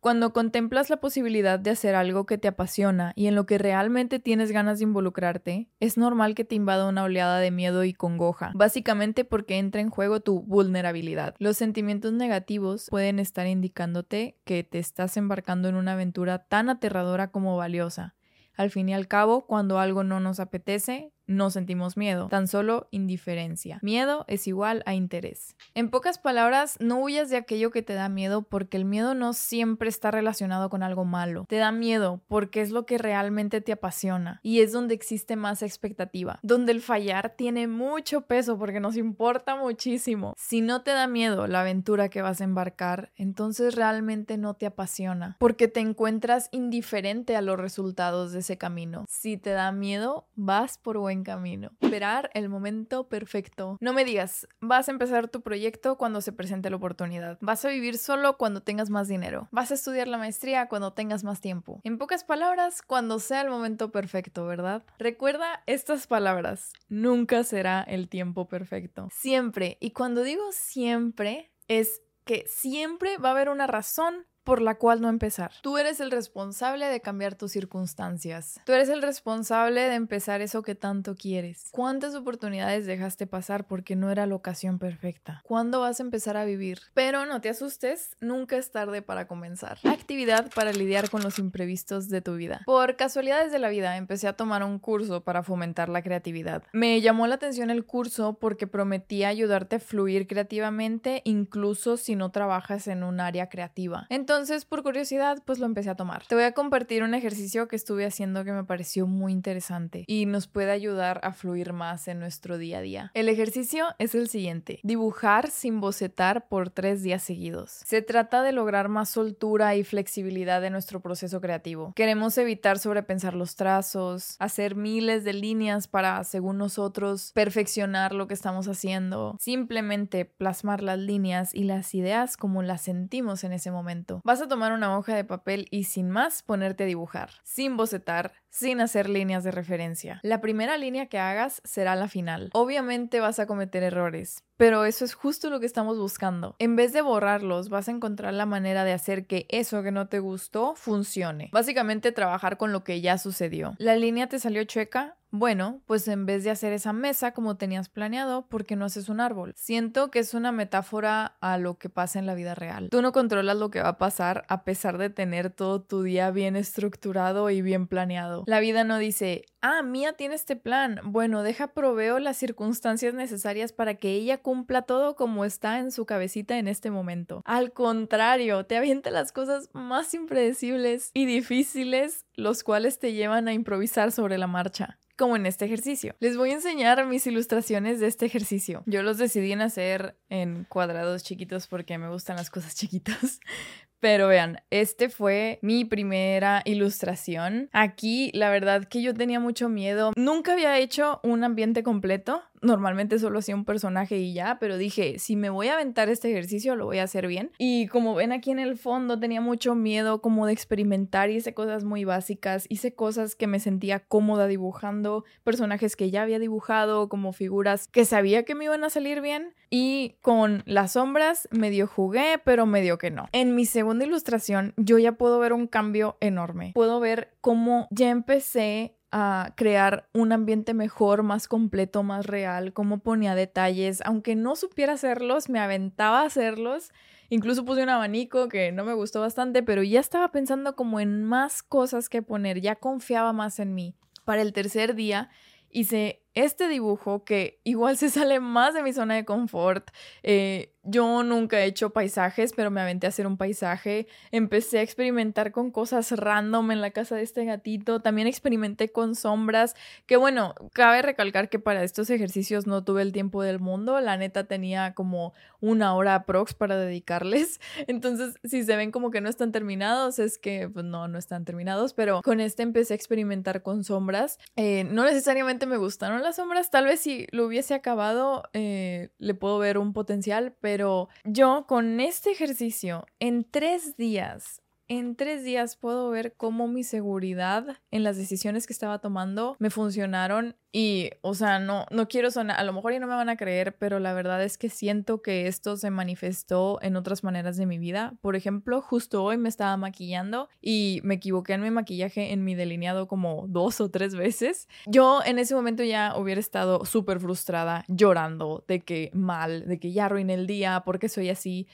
cuando 0.00 0.32
contemplas 0.32 0.90
la 0.90 0.98
posibilidad 0.98 1.58
de 1.58 1.70
hacer 1.70 1.94
algo 1.94 2.24
que 2.24 2.38
te 2.38 2.48
apasiona 2.48 3.12
y 3.16 3.26
en 3.26 3.34
lo 3.34 3.46
que 3.46 3.58
realmente 3.58 4.20
tienes 4.20 4.52
ganas 4.52 4.78
de 4.78 4.84
involucrarte, 4.84 5.68
es 5.80 5.96
normal 5.96 6.34
que 6.34 6.44
te 6.44 6.54
invada 6.54 6.88
una 6.88 7.02
oleada 7.02 7.40
de 7.40 7.50
miedo 7.50 7.82
y 7.84 7.92
congoja, 7.92 8.52
básicamente 8.54 9.24
porque 9.24 9.58
entra 9.58 9.80
en 9.80 9.90
juego 9.90 10.20
tu 10.20 10.42
vulnerabilidad. 10.42 11.34
Los 11.38 11.56
sentimientos 11.56 12.12
negativos 12.12 12.86
pueden 12.90 13.18
estar 13.18 13.46
indicándote 13.46 14.38
que 14.44 14.62
te 14.62 14.78
estás 14.78 15.16
embarcando 15.16 15.68
en 15.68 15.74
una 15.74 15.94
aventura 15.94 16.44
tan 16.44 16.70
aterradora 16.70 17.30
como 17.30 17.56
valiosa. 17.56 18.14
Al 18.54 18.70
fin 18.70 18.88
y 18.88 18.94
al 18.94 19.06
cabo, 19.06 19.46
cuando 19.46 19.78
algo 19.78 20.02
no 20.04 20.20
nos 20.20 20.40
apetece, 20.40 21.12
no 21.28 21.50
sentimos 21.50 21.96
miedo, 21.96 22.28
tan 22.28 22.48
solo 22.48 22.88
indiferencia. 22.90 23.78
Miedo 23.82 24.24
es 24.26 24.48
igual 24.48 24.82
a 24.86 24.94
interés. 24.94 25.56
En 25.74 25.90
pocas 25.90 26.18
palabras, 26.18 26.76
no 26.80 27.00
huyas 27.00 27.30
de 27.30 27.36
aquello 27.36 27.70
que 27.70 27.82
te 27.82 27.92
da 27.92 28.08
miedo 28.08 28.42
porque 28.42 28.76
el 28.76 28.84
miedo 28.84 29.14
no 29.14 29.34
siempre 29.34 29.88
está 29.88 30.10
relacionado 30.10 30.70
con 30.70 30.82
algo 30.82 31.04
malo. 31.04 31.44
Te 31.48 31.56
da 31.56 31.70
miedo 31.70 32.20
porque 32.26 32.62
es 32.62 32.70
lo 32.70 32.86
que 32.86 32.98
realmente 32.98 33.60
te 33.60 33.72
apasiona 33.72 34.40
y 34.42 34.60
es 34.60 34.72
donde 34.72 34.94
existe 34.94 35.36
más 35.36 35.62
expectativa, 35.62 36.40
donde 36.42 36.72
el 36.72 36.80
fallar 36.80 37.34
tiene 37.36 37.68
mucho 37.68 38.22
peso 38.22 38.58
porque 38.58 38.80
nos 38.80 38.96
importa 38.96 39.54
muchísimo. 39.54 40.34
Si 40.36 40.62
no 40.62 40.82
te 40.82 40.92
da 40.92 41.06
miedo 41.06 41.46
la 41.46 41.60
aventura 41.60 42.08
que 42.08 42.22
vas 42.22 42.40
a 42.40 42.44
embarcar, 42.44 43.12
entonces 43.16 43.74
realmente 43.74 44.38
no 44.38 44.54
te 44.54 44.66
apasiona 44.66 45.36
porque 45.38 45.68
te 45.68 45.80
encuentras 45.80 46.48
indiferente 46.52 47.36
a 47.36 47.42
los 47.42 47.58
resultados 47.58 48.32
de 48.32 48.40
ese 48.40 48.56
camino. 48.56 49.04
Si 49.08 49.36
te 49.36 49.50
da 49.50 49.72
miedo, 49.72 50.26
vas 50.34 50.78
por 50.78 50.98
buen 50.98 51.17
camino. 51.24 51.72
Esperar 51.80 52.30
el 52.34 52.48
momento 52.48 53.08
perfecto. 53.08 53.76
No 53.80 53.92
me 53.92 54.04
digas, 54.04 54.48
vas 54.60 54.88
a 54.88 54.92
empezar 54.92 55.28
tu 55.28 55.42
proyecto 55.42 55.96
cuando 55.96 56.20
se 56.20 56.32
presente 56.32 56.70
la 56.70 56.76
oportunidad. 56.76 57.38
Vas 57.40 57.64
a 57.64 57.68
vivir 57.68 57.98
solo 57.98 58.36
cuando 58.36 58.62
tengas 58.62 58.90
más 58.90 59.08
dinero. 59.08 59.48
Vas 59.50 59.70
a 59.70 59.74
estudiar 59.74 60.08
la 60.08 60.18
maestría 60.18 60.68
cuando 60.68 60.92
tengas 60.92 61.24
más 61.24 61.40
tiempo. 61.40 61.80
En 61.84 61.98
pocas 61.98 62.24
palabras, 62.24 62.82
cuando 62.82 63.18
sea 63.18 63.42
el 63.42 63.50
momento 63.50 63.90
perfecto, 63.90 64.46
¿verdad? 64.46 64.84
Recuerda 64.98 65.62
estas 65.66 66.06
palabras. 66.06 66.72
Nunca 66.88 67.44
será 67.44 67.82
el 67.82 68.08
tiempo 68.08 68.48
perfecto. 68.48 69.08
Siempre. 69.12 69.78
Y 69.80 69.92
cuando 69.92 70.22
digo 70.22 70.52
siempre, 70.52 71.50
es 71.68 72.02
que 72.24 72.44
siempre 72.46 73.16
va 73.16 73.30
a 73.30 73.32
haber 73.32 73.48
una 73.48 73.66
razón 73.66 74.26
por 74.48 74.62
la 74.62 74.76
cual 74.76 75.02
no 75.02 75.10
empezar. 75.10 75.50
Tú 75.60 75.76
eres 75.76 76.00
el 76.00 76.10
responsable 76.10 76.86
de 76.86 77.02
cambiar 77.02 77.34
tus 77.34 77.52
circunstancias. 77.52 78.58
Tú 78.64 78.72
eres 78.72 78.88
el 78.88 79.02
responsable 79.02 79.82
de 79.82 79.94
empezar 79.94 80.40
eso 80.40 80.62
que 80.62 80.74
tanto 80.74 81.16
quieres. 81.16 81.68
¿Cuántas 81.70 82.14
oportunidades 82.14 82.86
dejaste 82.86 83.26
pasar 83.26 83.66
porque 83.66 83.94
no 83.94 84.10
era 84.10 84.24
la 84.24 84.34
ocasión 84.34 84.78
perfecta? 84.78 85.42
¿Cuándo 85.44 85.82
vas 85.82 86.00
a 86.00 86.02
empezar 86.02 86.38
a 86.38 86.46
vivir? 86.46 86.80
Pero 86.94 87.26
no 87.26 87.42
te 87.42 87.50
asustes, 87.50 88.16
nunca 88.22 88.56
es 88.56 88.70
tarde 88.70 89.02
para 89.02 89.28
comenzar. 89.28 89.76
Actividad 89.84 90.50
para 90.54 90.72
lidiar 90.72 91.10
con 91.10 91.22
los 91.22 91.38
imprevistos 91.38 92.08
de 92.08 92.22
tu 92.22 92.36
vida. 92.36 92.62
Por 92.64 92.96
casualidades 92.96 93.52
de 93.52 93.58
la 93.58 93.68
vida, 93.68 93.98
empecé 93.98 94.28
a 94.28 94.32
tomar 94.32 94.64
un 94.64 94.78
curso 94.78 95.24
para 95.24 95.42
fomentar 95.42 95.90
la 95.90 96.00
creatividad. 96.00 96.62
Me 96.72 96.98
llamó 97.02 97.26
la 97.26 97.34
atención 97.34 97.68
el 97.68 97.84
curso 97.84 98.38
porque 98.40 98.66
prometía 98.66 99.28
ayudarte 99.28 99.76
a 99.76 99.80
fluir 99.80 100.26
creativamente 100.26 101.20
incluso 101.24 101.98
si 101.98 102.16
no 102.16 102.30
trabajas 102.30 102.86
en 102.88 103.02
un 103.02 103.20
área 103.20 103.50
creativa. 103.50 104.06
Entonces, 104.08 104.37
entonces, 104.38 104.64
por 104.64 104.84
curiosidad, 104.84 105.42
pues 105.44 105.58
lo 105.58 105.66
empecé 105.66 105.90
a 105.90 105.96
tomar. 105.96 106.24
Te 106.28 106.36
voy 106.36 106.44
a 106.44 106.52
compartir 106.52 107.02
un 107.02 107.12
ejercicio 107.12 107.66
que 107.66 107.74
estuve 107.74 108.06
haciendo 108.06 108.44
que 108.44 108.52
me 108.52 108.62
pareció 108.62 109.08
muy 109.08 109.32
interesante 109.32 110.04
y 110.06 110.26
nos 110.26 110.46
puede 110.46 110.70
ayudar 110.70 111.20
a 111.24 111.32
fluir 111.32 111.72
más 111.72 112.06
en 112.06 112.20
nuestro 112.20 112.56
día 112.56 112.78
a 112.78 112.80
día. 112.80 113.10
El 113.14 113.28
ejercicio 113.28 113.86
es 113.98 114.14
el 114.14 114.28
siguiente. 114.28 114.78
Dibujar 114.84 115.50
sin 115.50 115.80
bocetar 115.80 116.46
por 116.46 116.70
tres 116.70 117.02
días 117.02 117.24
seguidos. 117.24 117.80
Se 117.84 118.00
trata 118.00 118.44
de 118.44 118.52
lograr 118.52 118.88
más 118.88 119.08
soltura 119.08 119.74
y 119.74 119.82
flexibilidad 119.82 120.64
en 120.64 120.72
nuestro 120.72 121.00
proceso 121.00 121.40
creativo. 121.40 121.92
Queremos 121.96 122.38
evitar 122.38 122.78
sobrepensar 122.78 123.34
los 123.34 123.56
trazos, 123.56 124.36
hacer 124.38 124.76
miles 124.76 125.24
de 125.24 125.32
líneas 125.32 125.88
para, 125.88 126.22
según 126.22 126.58
nosotros, 126.58 127.32
perfeccionar 127.34 128.14
lo 128.14 128.28
que 128.28 128.34
estamos 128.34 128.68
haciendo. 128.68 129.36
Simplemente 129.40 130.26
plasmar 130.26 130.84
las 130.84 131.00
líneas 131.00 131.52
y 131.52 131.64
las 131.64 131.92
ideas 131.92 132.36
como 132.36 132.62
las 132.62 132.82
sentimos 132.82 133.42
en 133.42 133.52
ese 133.52 133.72
momento. 133.72 134.22
Vas 134.28 134.42
a 134.42 134.46
tomar 134.46 134.72
una 134.72 134.94
hoja 134.94 135.16
de 135.16 135.24
papel 135.24 135.68
y 135.70 135.84
sin 135.84 136.10
más 136.10 136.42
ponerte 136.42 136.84
a 136.84 136.86
dibujar, 136.86 137.30
sin 137.44 137.78
bocetar, 137.78 138.34
sin 138.50 138.82
hacer 138.82 139.08
líneas 139.08 139.42
de 139.42 139.52
referencia. 139.52 140.20
La 140.22 140.42
primera 140.42 140.76
línea 140.76 141.06
que 141.06 141.18
hagas 141.18 141.62
será 141.64 141.96
la 141.96 142.08
final. 142.08 142.50
Obviamente 142.52 143.20
vas 143.20 143.38
a 143.38 143.46
cometer 143.46 143.82
errores, 143.82 144.44
pero 144.58 144.84
eso 144.84 145.06
es 145.06 145.14
justo 145.14 145.48
lo 145.48 145.60
que 145.60 145.64
estamos 145.66 145.98
buscando. 145.98 146.56
En 146.58 146.76
vez 146.76 146.92
de 146.92 147.00
borrarlos, 147.00 147.70
vas 147.70 147.88
a 147.88 147.92
encontrar 147.92 148.34
la 148.34 148.44
manera 148.44 148.84
de 148.84 148.92
hacer 148.92 149.26
que 149.26 149.46
eso 149.48 149.82
que 149.82 149.92
no 149.92 150.08
te 150.08 150.18
gustó 150.18 150.74
funcione. 150.74 151.48
Básicamente 151.50 152.12
trabajar 152.12 152.58
con 152.58 152.70
lo 152.70 152.84
que 152.84 153.00
ya 153.00 153.16
sucedió. 153.16 153.76
La 153.78 153.96
línea 153.96 154.28
te 154.28 154.38
salió 154.38 154.62
chueca, 154.64 155.16
Bueno, 155.30 155.82
pues 155.86 156.08
en 156.08 156.24
vez 156.24 156.42
de 156.42 156.50
hacer 156.50 156.72
esa 156.72 156.94
mesa 156.94 157.32
como 157.32 157.56
tenías 157.56 157.90
planeado, 157.90 158.46
¿por 158.46 158.64
qué 158.64 158.76
no 158.76 158.86
haces 158.86 159.10
un 159.10 159.20
árbol? 159.20 159.52
Siento 159.56 160.10
que 160.10 160.20
es 160.20 160.32
una 160.32 160.52
metáfora 160.52 161.36
a 161.40 161.58
lo 161.58 161.76
que 161.76 161.90
pasa 161.90 162.18
en 162.18 162.24
la 162.24 162.34
vida 162.34 162.54
real. 162.54 162.88
Tú 162.90 163.02
no 163.02 163.12
controlas 163.12 163.56
lo 163.58 163.70
que 163.70 163.82
va 163.82 163.88
a 163.88 163.98
pasar 163.98 164.46
a 164.48 164.64
pesar 164.64 164.96
de 164.96 165.10
tener 165.10 165.50
todo 165.50 165.82
tu 165.82 166.02
día 166.02 166.30
bien 166.30 166.56
estructurado 166.56 167.50
y 167.50 167.60
bien 167.60 167.86
planeado. 167.88 168.44
La 168.46 168.60
vida 168.60 168.84
no 168.84 168.96
dice, 168.96 169.44
ah, 169.60 169.82
Mía 169.82 170.12
tiene 170.14 170.34
este 170.34 170.56
plan. 170.56 171.00
Bueno, 171.04 171.42
deja 171.42 171.68
proveo 171.68 172.18
las 172.18 172.36
circunstancias 172.36 173.14
necesarias 173.14 173.72
para 173.72 173.94
que 173.94 174.12
ella 174.12 174.38
cumpla 174.38 174.82
todo 174.82 175.16
como 175.16 175.44
está 175.44 175.78
en 175.78 175.90
su 175.90 176.06
cabecita 176.06 176.58
en 176.58 176.68
este 176.68 176.90
momento. 176.90 177.42
Al 177.44 177.72
contrario, 177.72 178.64
te 178.66 178.76
avienta 178.76 179.10
las 179.10 179.32
cosas 179.32 179.70
más 179.72 180.14
impredecibles 180.14 181.10
y 181.14 181.26
difíciles, 181.26 182.26
los 182.34 182.62
cuales 182.62 182.98
te 182.98 183.12
llevan 183.12 183.48
a 183.48 183.52
improvisar 183.52 184.12
sobre 184.12 184.38
la 184.38 184.46
marcha 184.46 184.98
como 185.18 185.34
en 185.34 185.46
este 185.46 185.64
ejercicio. 185.64 186.14
Les 186.20 186.36
voy 186.36 186.50
a 186.50 186.54
enseñar 186.54 187.04
mis 187.04 187.26
ilustraciones 187.26 187.98
de 187.98 188.06
este 188.06 188.24
ejercicio. 188.24 188.84
Yo 188.86 189.02
los 189.02 189.18
decidí 189.18 189.50
en 189.50 189.60
hacer 189.60 190.16
en 190.28 190.64
cuadrados 190.64 191.24
chiquitos 191.24 191.66
porque 191.66 191.98
me 191.98 192.08
gustan 192.08 192.36
las 192.36 192.50
cosas 192.50 192.76
chiquitas, 192.76 193.40
pero 194.00 194.28
vean, 194.28 194.60
este 194.70 195.08
fue 195.08 195.58
mi 195.62 195.84
primera 195.84 196.62
ilustración. 196.64 197.68
Aquí, 197.72 198.30
la 198.34 198.50
verdad 198.50 198.84
que 198.84 199.02
yo 199.02 199.14
tenía 199.14 199.40
mucho 199.40 199.68
miedo. 199.68 200.12
Nunca 200.16 200.52
había 200.52 200.78
hecho 200.78 201.20
un 201.22 201.44
ambiente 201.44 201.82
completo. 201.82 202.42
Normalmente 202.62 203.18
solo 203.18 203.38
hacía 203.38 203.54
un 203.54 203.64
personaje 203.64 204.18
y 204.18 204.32
ya, 204.34 204.58
pero 204.58 204.76
dije, 204.76 205.18
si 205.18 205.36
me 205.36 205.50
voy 205.50 205.68
a 205.68 205.74
aventar 205.74 206.08
este 206.08 206.30
ejercicio, 206.30 206.76
lo 206.76 206.86
voy 206.86 206.98
a 206.98 207.04
hacer 207.04 207.26
bien. 207.26 207.50
Y 207.58 207.86
como 207.88 208.14
ven 208.14 208.32
aquí 208.32 208.50
en 208.50 208.58
el 208.58 208.76
fondo, 208.76 209.18
tenía 209.18 209.40
mucho 209.40 209.74
miedo 209.74 210.20
como 210.20 210.46
de 210.46 210.52
experimentar 210.52 211.30
y 211.30 211.36
hice 211.36 211.54
cosas 211.54 211.84
muy 211.84 212.04
básicas. 212.04 212.66
Hice 212.68 212.94
cosas 212.94 213.34
que 213.34 213.46
me 213.46 213.60
sentía 213.60 214.00
cómoda 214.00 214.46
dibujando, 214.46 215.24
personajes 215.44 215.96
que 215.96 216.10
ya 216.10 216.22
había 216.22 216.38
dibujado, 216.38 217.08
como 217.08 217.32
figuras 217.32 217.88
que 217.88 218.04
sabía 218.04 218.44
que 218.44 218.54
me 218.54 218.64
iban 218.64 218.84
a 218.84 218.90
salir 218.90 219.20
bien. 219.20 219.54
Y 219.70 220.16
con 220.22 220.62
las 220.64 220.92
sombras 220.92 221.48
medio 221.50 221.86
jugué, 221.86 222.40
pero 222.44 222.66
medio 222.66 222.98
que 222.98 223.10
no. 223.10 223.28
En 223.32 223.54
mi 223.54 223.66
segunda 223.66 224.04
ilustración, 224.04 224.72
yo 224.76 224.98
ya 224.98 225.12
puedo 225.12 225.38
ver 225.38 225.52
un 225.52 225.66
cambio 225.66 226.16
enorme. 226.20 226.72
Puedo 226.74 227.00
ver 227.00 227.34
cómo 227.40 227.88
ya 227.90 228.10
empecé 228.10 228.97
a 229.10 229.54
crear 229.56 230.08
un 230.12 230.32
ambiente 230.32 230.74
mejor, 230.74 231.22
más 231.22 231.48
completo, 231.48 232.02
más 232.02 232.26
real, 232.26 232.72
cómo 232.72 232.98
ponía 232.98 233.34
detalles, 233.34 234.02
aunque 234.04 234.36
no 234.36 234.56
supiera 234.56 234.94
hacerlos, 234.94 235.48
me 235.48 235.60
aventaba 235.60 236.22
a 236.22 236.26
hacerlos. 236.26 236.92
Incluso 237.30 237.64
puse 237.64 237.82
un 237.82 237.88
abanico 237.90 238.48
que 238.48 238.72
no 238.72 238.84
me 238.84 238.94
gustó 238.94 239.20
bastante, 239.20 239.62
pero 239.62 239.82
ya 239.82 240.00
estaba 240.00 240.30
pensando 240.30 240.76
como 240.76 241.00
en 241.00 241.24
más 241.24 241.62
cosas 241.62 242.08
que 242.08 242.22
poner, 242.22 242.60
ya 242.60 242.76
confiaba 242.76 243.32
más 243.32 243.58
en 243.58 243.74
mí. 243.74 243.94
Para 244.24 244.42
el 244.42 244.52
tercer 244.52 244.94
día 244.94 245.30
hice 245.70 246.22
este 246.34 246.68
dibujo 246.68 247.24
que 247.24 247.60
igual 247.64 247.96
se 247.96 248.10
sale 248.10 248.40
más 248.40 248.74
de 248.74 248.82
mi 248.82 248.92
zona 248.92 249.14
de 249.14 249.24
confort. 249.24 249.90
Eh, 250.22 250.74
yo 250.90 251.22
nunca 251.22 251.60
he 251.60 251.66
hecho 251.66 251.90
paisajes, 251.90 252.54
pero 252.56 252.70
me 252.70 252.80
aventé 252.80 253.06
a 253.06 253.10
hacer 253.10 253.26
un 253.26 253.36
paisaje. 253.36 254.06
Empecé 254.30 254.78
a 254.78 254.82
experimentar 254.82 255.52
con 255.52 255.70
cosas 255.70 256.12
random 256.12 256.70
en 256.70 256.80
la 256.80 256.92
casa 256.92 257.14
de 257.14 257.22
este 257.22 257.44
gatito. 257.44 258.00
También 258.00 258.26
experimenté 258.26 258.90
con 258.90 259.14
sombras. 259.14 259.74
Que 260.06 260.16
bueno, 260.16 260.54
cabe 260.72 261.02
recalcar 261.02 261.50
que 261.50 261.58
para 261.58 261.84
estos 261.84 262.08
ejercicios 262.08 262.66
no 262.66 262.84
tuve 262.84 263.02
el 263.02 263.12
tiempo 263.12 263.42
del 263.42 263.60
mundo. 263.60 264.00
La 264.00 264.16
neta 264.16 264.44
tenía 264.44 264.94
como 264.94 265.34
una 265.60 265.94
hora 265.94 266.14
aprox 266.14 266.54
para 266.54 266.76
dedicarles. 266.76 267.60
Entonces, 267.86 268.36
si 268.44 268.64
se 268.64 268.76
ven 268.76 268.90
como 268.90 269.10
que 269.10 269.20
no 269.20 269.28
están 269.28 269.52
terminados, 269.52 270.18
es 270.18 270.38
que 270.38 270.70
pues, 270.70 270.86
no, 270.86 271.06
no 271.06 271.18
están 271.18 271.44
terminados. 271.44 271.92
Pero 271.92 272.22
con 272.22 272.40
este 272.40 272.62
empecé 272.62 272.94
a 272.94 272.96
experimentar 272.96 273.62
con 273.62 273.84
sombras. 273.84 274.38
Eh, 274.56 274.84
no 274.84 275.04
necesariamente 275.04 275.66
me 275.66 275.76
gustaron 275.76 276.17
las 276.22 276.36
sombras. 276.36 276.70
Tal 276.70 276.84
vez 276.84 277.00
si 277.00 277.26
lo 277.32 277.46
hubiese 277.46 277.74
acabado, 277.74 278.44
eh, 278.52 279.10
le 279.18 279.34
puedo 279.34 279.58
ver 279.58 279.78
un 279.78 279.92
potencial, 279.92 280.54
pero 280.60 280.68
pero 280.78 281.08
yo 281.24 281.64
con 281.66 281.98
este 281.98 282.30
ejercicio 282.30 283.06
en 283.20 283.42
tres 283.42 283.96
días 283.96 284.62
en 284.88 285.16
tres 285.16 285.44
días 285.44 285.76
puedo 285.76 286.08
ver 286.10 286.34
cómo 286.36 286.66
mi 286.66 286.82
seguridad 286.82 287.76
en 287.90 288.02
las 288.02 288.16
decisiones 288.16 288.66
que 288.66 288.72
estaba 288.72 289.00
tomando 289.00 289.56
me 289.58 289.70
funcionaron 289.70 290.56
y, 290.72 291.10
o 291.22 291.34
sea, 291.34 291.58
no, 291.58 291.86
no 291.90 292.08
quiero 292.08 292.30
sonar, 292.30 292.58
a 292.58 292.64
lo 292.64 292.72
mejor 292.72 292.92
ya 292.92 293.00
no 293.00 293.06
me 293.06 293.14
van 293.14 293.28
a 293.28 293.36
creer, 293.36 293.76
pero 293.78 293.98
la 294.00 294.12
verdad 294.12 294.42
es 294.42 294.58
que 294.58 294.68
siento 294.68 295.22
que 295.22 295.46
esto 295.46 295.76
se 295.76 295.90
manifestó 295.90 296.78
en 296.82 296.96
otras 296.96 297.24
maneras 297.24 297.56
de 297.56 297.66
mi 297.66 297.78
vida. 297.78 298.14
Por 298.20 298.36
ejemplo, 298.36 298.80
justo 298.80 299.24
hoy 299.24 299.36
me 299.38 299.48
estaba 299.48 299.76
maquillando 299.76 300.48
y 300.60 301.00
me 301.04 301.14
equivoqué 301.14 301.54
en 301.54 301.62
mi 301.62 301.70
maquillaje, 301.70 302.32
en 302.32 302.44
mi 302.44 302.54
delineado 302.54 303.08
como 303.08 303.46
dos 303.48 303.80
o 303.80 303.90
tres 303.90 304.14
veces. 304.14 304.68
Yo 304.86 305.20
en 305.24 305.38
ese 305.38 305.54
momento 305.54 305.82
ya 305.84 306.14
hubiera 306.16 306.40
estado 306.40 306.84
súper 306.84 307.20
frustrada, 307.20 307.84
llorando 307.88 308.64
de 308.68 308.80
que 308.80 309.10
mal, 309.12 309.66
de 309.66 309.78
que 309.78 309.92
ya 309.92 310.06
arruiné 310.06 310.34
el 310.34 310.46
día, 310.46 310.82
porque 310.84 311.08
soy 311.08 311.30
así. 311.30 311.66